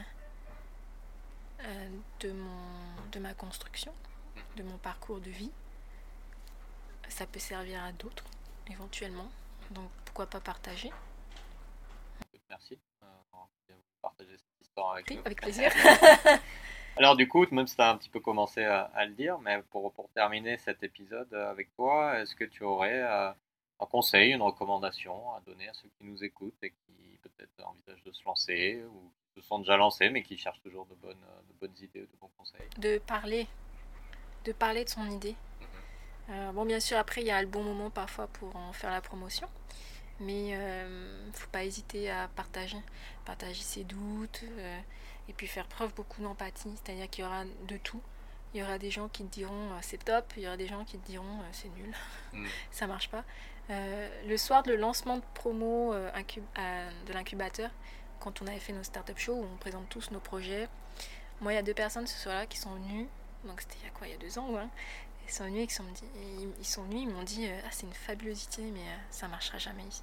[1.60, 1.88] euh,
[2.20, 3.92] de, mon, de ma construction,
[4.56, 5.50] de mon parcours de vie.
[7.08, 8.24] Ça peut servir à d'autres.
[8.70, 9.28] éventuellement.
[9.70, 10.92] Donc pourquoi pas partager?
[12.48, 12.78] Merci.
[13.02, 15.22] Euh, partager cette histoire avec Oui, nous.
[15.24, 15.72] avec plaisir.
[16.96, 19.38] Alors du coup, même si tu as un petit peu commencé à, à le dire,
[19.40, 23.32] mais pour, pour terminer cet épisode avec toi, est-ce que tu aurais euh,
[23.80, 28.02] un conseil, une recommandation à donner à ceux qui nous écoutent et qui peut-être envisagent
[28.04, 31.54] de se lancer ou se sont déjà lancés mais qui cherchent toujours de bonnes, de
[31.60, 33.46] bonnes idées ou de bons conseils de parler,
[34.44, 35.34] de parler de son idée.
[36.28, 38.90] Euh, bon, bien sûr, après, il y a le bon moment parfois pour en faire
[38.90, 39.48] la promotion,
[40.18, 42.78] mais euh, faut pas hésiter à partager,
[43.24, 44.80] partager ses doutes, euh,
[45.28, 48.02] et puis faire preuve beaucoup d'empathie, c'est-à-dire qu'il y aura de tout.
[48.54, 50.66] Il y aura des gens qui te diront euh, c'est top, il y aura des
[50.66, 51.94] gens qui te diront euh, c'est nul,
[52.32, 52.46] Mm.
[52.70, 53.24] ça marche pas.
[53.70, 56.10] Euh, le soir de le lancement de promo euh,
[56.58, 57.70] euh, de l'incubateur,
[58.20, 60.68] quand on avait fait nos startup shows où on présente tous nos projets,
[61.40, 63.08] moi il y a deux personnes ce soir-là qui sont venues,
[63.44, 64.66] donc c'était il y a quoi, il y a deux ans, ouais.
[65.26, 65.70] Ils sont venus et ils
[66.64, 69.82] sont, ils- venus, ils m'ont dit ah c'est une fabuleuse idée mais ça marchera jamais
[69.82, 70.02] ici.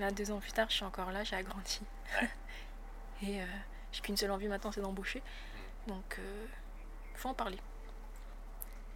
[0.00, 1.80] Là deux ans plus tard, je suis encore là, j'ai agrandi.
[3.22, 3.46] et euh,
[3.92, 5.22] j'ai qu'une seule envie maintenant, c'est d'embaucher.
[5.86, 6.46] Donc euh,
[7.14, 7.58] faut en parler.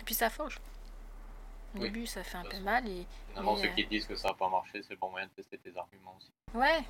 [0.00, 0.58] Et puis ça forge.
[1.74, 4.06] Au Oui, début ça fait un peu mal et Finalement, Mais, ceux euh, qui disent
[4.06, 6.30] que ça n'a pas marché, c'est le bon moyen de tester tes arguments aussi.
[6.54, 6.84] ouais.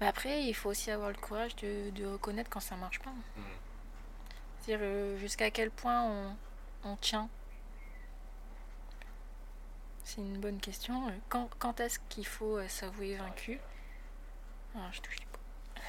[0.00, 3.10] Mais après il faut aussi avoir le courage de, de reconnaître quand ça marche pas.
[3.10, 3.42] Mm.
[4.60, 6.36] C'est-à-dire euh, jusqu'à quel point on,
[6.84, 7.28] on tient.
[10.04, 11.08] C'est une bonne question.
[11.08, 13.58] Euh, Quand, quand est-ce qu'il faut s'avouer vaincu?
[14.76, 15.16] Ah, Je touche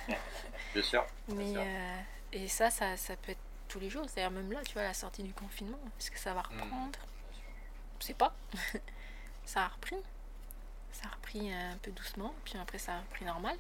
[0.08, 0.16] bois.
[0.74, 1.06] Bien sûr.
[1.30, 1.62] Mais, sûr.
[1.62, 2.00] euh,
[2.32, 4.06] et ça, ça, ça peut être tous les jours.
[4.08, 5.80] C'est-à-dire même là, tu vois, à la sortie du confinement.
[6.00, 6.62] Est-ce que ça va Mm.
[6.62, 7.00] reprendre?
[8.04, 8.36] Je sais pas.
[9.46, 9.96] ça a repris.
[10.92, 12.36] Ça a repris un peu doucement.
[12.44, 13.56] Puis après, ça a repris normal.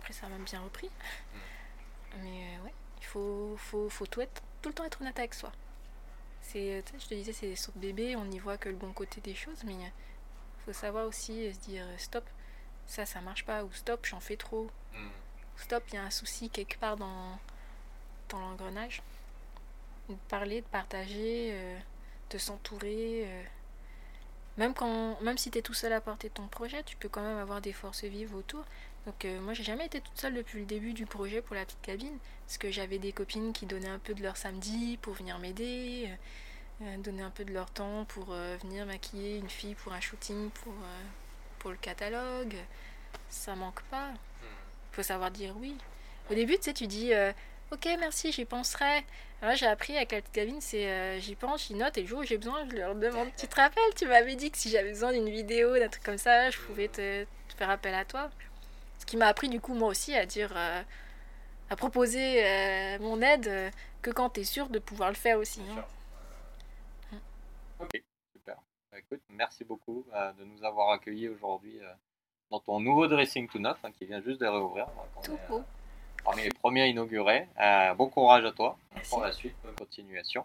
[0.00, 0.90] Après, ça a même bien repris.
[2.18, 5.34] Mais euh, ouais, il faut, faut, faut tout, être, tout le temps être honnête avec
[5.34, 5.52] soi.
[6.42, 8.74] C'est, euh, je te disais, c'est des sauts de bébé, on n'y voit que le
[8.74, 9.92] bon côté des choses, mais il
[10.64, 12.28] faut savoir aussi euh, se dire euh, stop,
[12.86, 15.08] ça, ça marche pas, ou stop, j'en fais trop, Mm.
[15.56, 17.38] stop, il y a un souci quelque part dans,
[18.30, 19.00] dans l'engrenage.
[20.08, 21.78] De parler, de partager, euh,
[22.34, 23.22] de s'entourer.
[23.26, 23.42] euh,
[24.56, 27.22] même, quand, même si tu es tout seul à porter ton projet, tu peux quand
[27.22, 28.64] même avoir des forces vives autour.
[29.06, 31.64] Donc euh, moi j'ai jamais été toute seule depuis le début du projet pour la
[31.64, 32.16] petite cabine,
[32.46, 36.08] parce que j'avais des copines qui donnaient un peu de leur samedi pour venir m'aider,
[36.82, 40.00] euh, donner un peu de leur temps pour euh, venir maquiller une fille pour un
[40.00, 40.72] shooting, pour,
[41.58, 42.56] pour le catalogue.
[43.28, 44.10] Ça manque pas.
[44.92, 45.76] faut savoir dire oui.
[46.30, 47.12] Au début, tu sais, tu dis
[47.72, 49.04] ok, merci, j'y penserai.
[49.44, 52.20] Alors, j'ai appris avec la petite c'est euh, j'y pense, j'y note, et le jour
[52.20, 53.28] où j'ai besoin, je leur demande.
[53.36, 56.16] Tu te rappelles, tu m'avais dit que si j'avais besoin d'une vidéo, d'un truc comme
[56.16, 58.30] ça, je pouvais te, te faire appel à toi.
[58.98, 60.50] Ce qui m'a appris, du coup, moi aussi, à dire.
[60.56, 60.82] euh,
[61.68, 63.70] à proposer euh, mon aide
[64.00, 65.60] que quand tu es sûr de pouvoir le faire aussi.
[67.12, 67.18] Hein.
[67.80, 68.56] Ok, super.
[68.90, 70.06] Bah, écoute, merci beaucoup
[70.38, 71.80] de nous avoir accueillis aujourd'hui
[72.50, 74.86] dans ton nouveau dressing tout neuf hein, qui vient juste de réouvrir.
[75.22, 75.62] Tout est, beau.
[76.24, 77.46] Parmi les premiers inaugurés.
[77.60, 79.10] Euh, bon courage à toi Merci.
[79.10, 80.44] pour la suite, bonne continuation.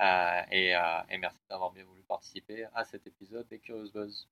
[0.00, 4.26] Euh, et, euh, et merci d'avoir bien voulu participer à cet épisode des Curious Buzz.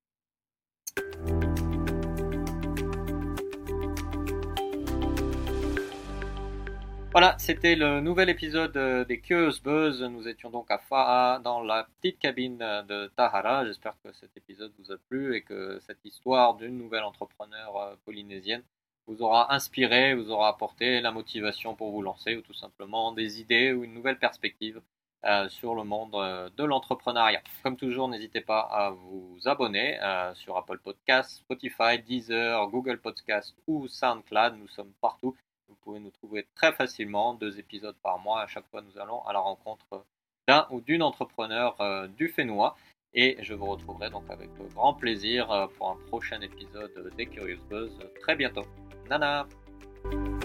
[7.13, 10.03] Voilà, c'était le nouvel épisode des Curious Buzz.
[10.03, 13.67] Nous étions donc à Fa'a dans la petite cabine de Tahara.
[13.67, 18.63] J'espère que cet épisode vous a plu et que cette histoire d'une nouvelle entrepreneur polynésienne
[19.09, 23.41] vous aura inspiré, vous aura apporté la motivation pour vous lancer ou tout simplement des
[23.41, 24.83] idées ou une nouvelle perspective
[25.25, 27.43] euh, sur le monde euh, de l'entrepreneuriat.
[27.65, 33.57] Comme toujours, n'hésitez pas à vous abonner euh, sur Apple Podcasts, Spotify, Deezer, Google Podcasts
[33.67, 34.57] ou SoundCloud.
[34.59, 35.35] Nous sommes partout.
[35.69, 38.43] Vous pouvez nous trouver très facilement, deux épisodes par mois.
[38.43, 40.05] À chaque fois, nous allons à la rencontre
[40.47, 42.77] d'un ou d'une entrepreneur du Fénois.
[43.13, 47.99] Et je vous retrouverai donc avec grand plaisir pour un prochain épisode des Curious Buzz
[48.21, 48.65] très bientôt.
[49.09, 50.38] 7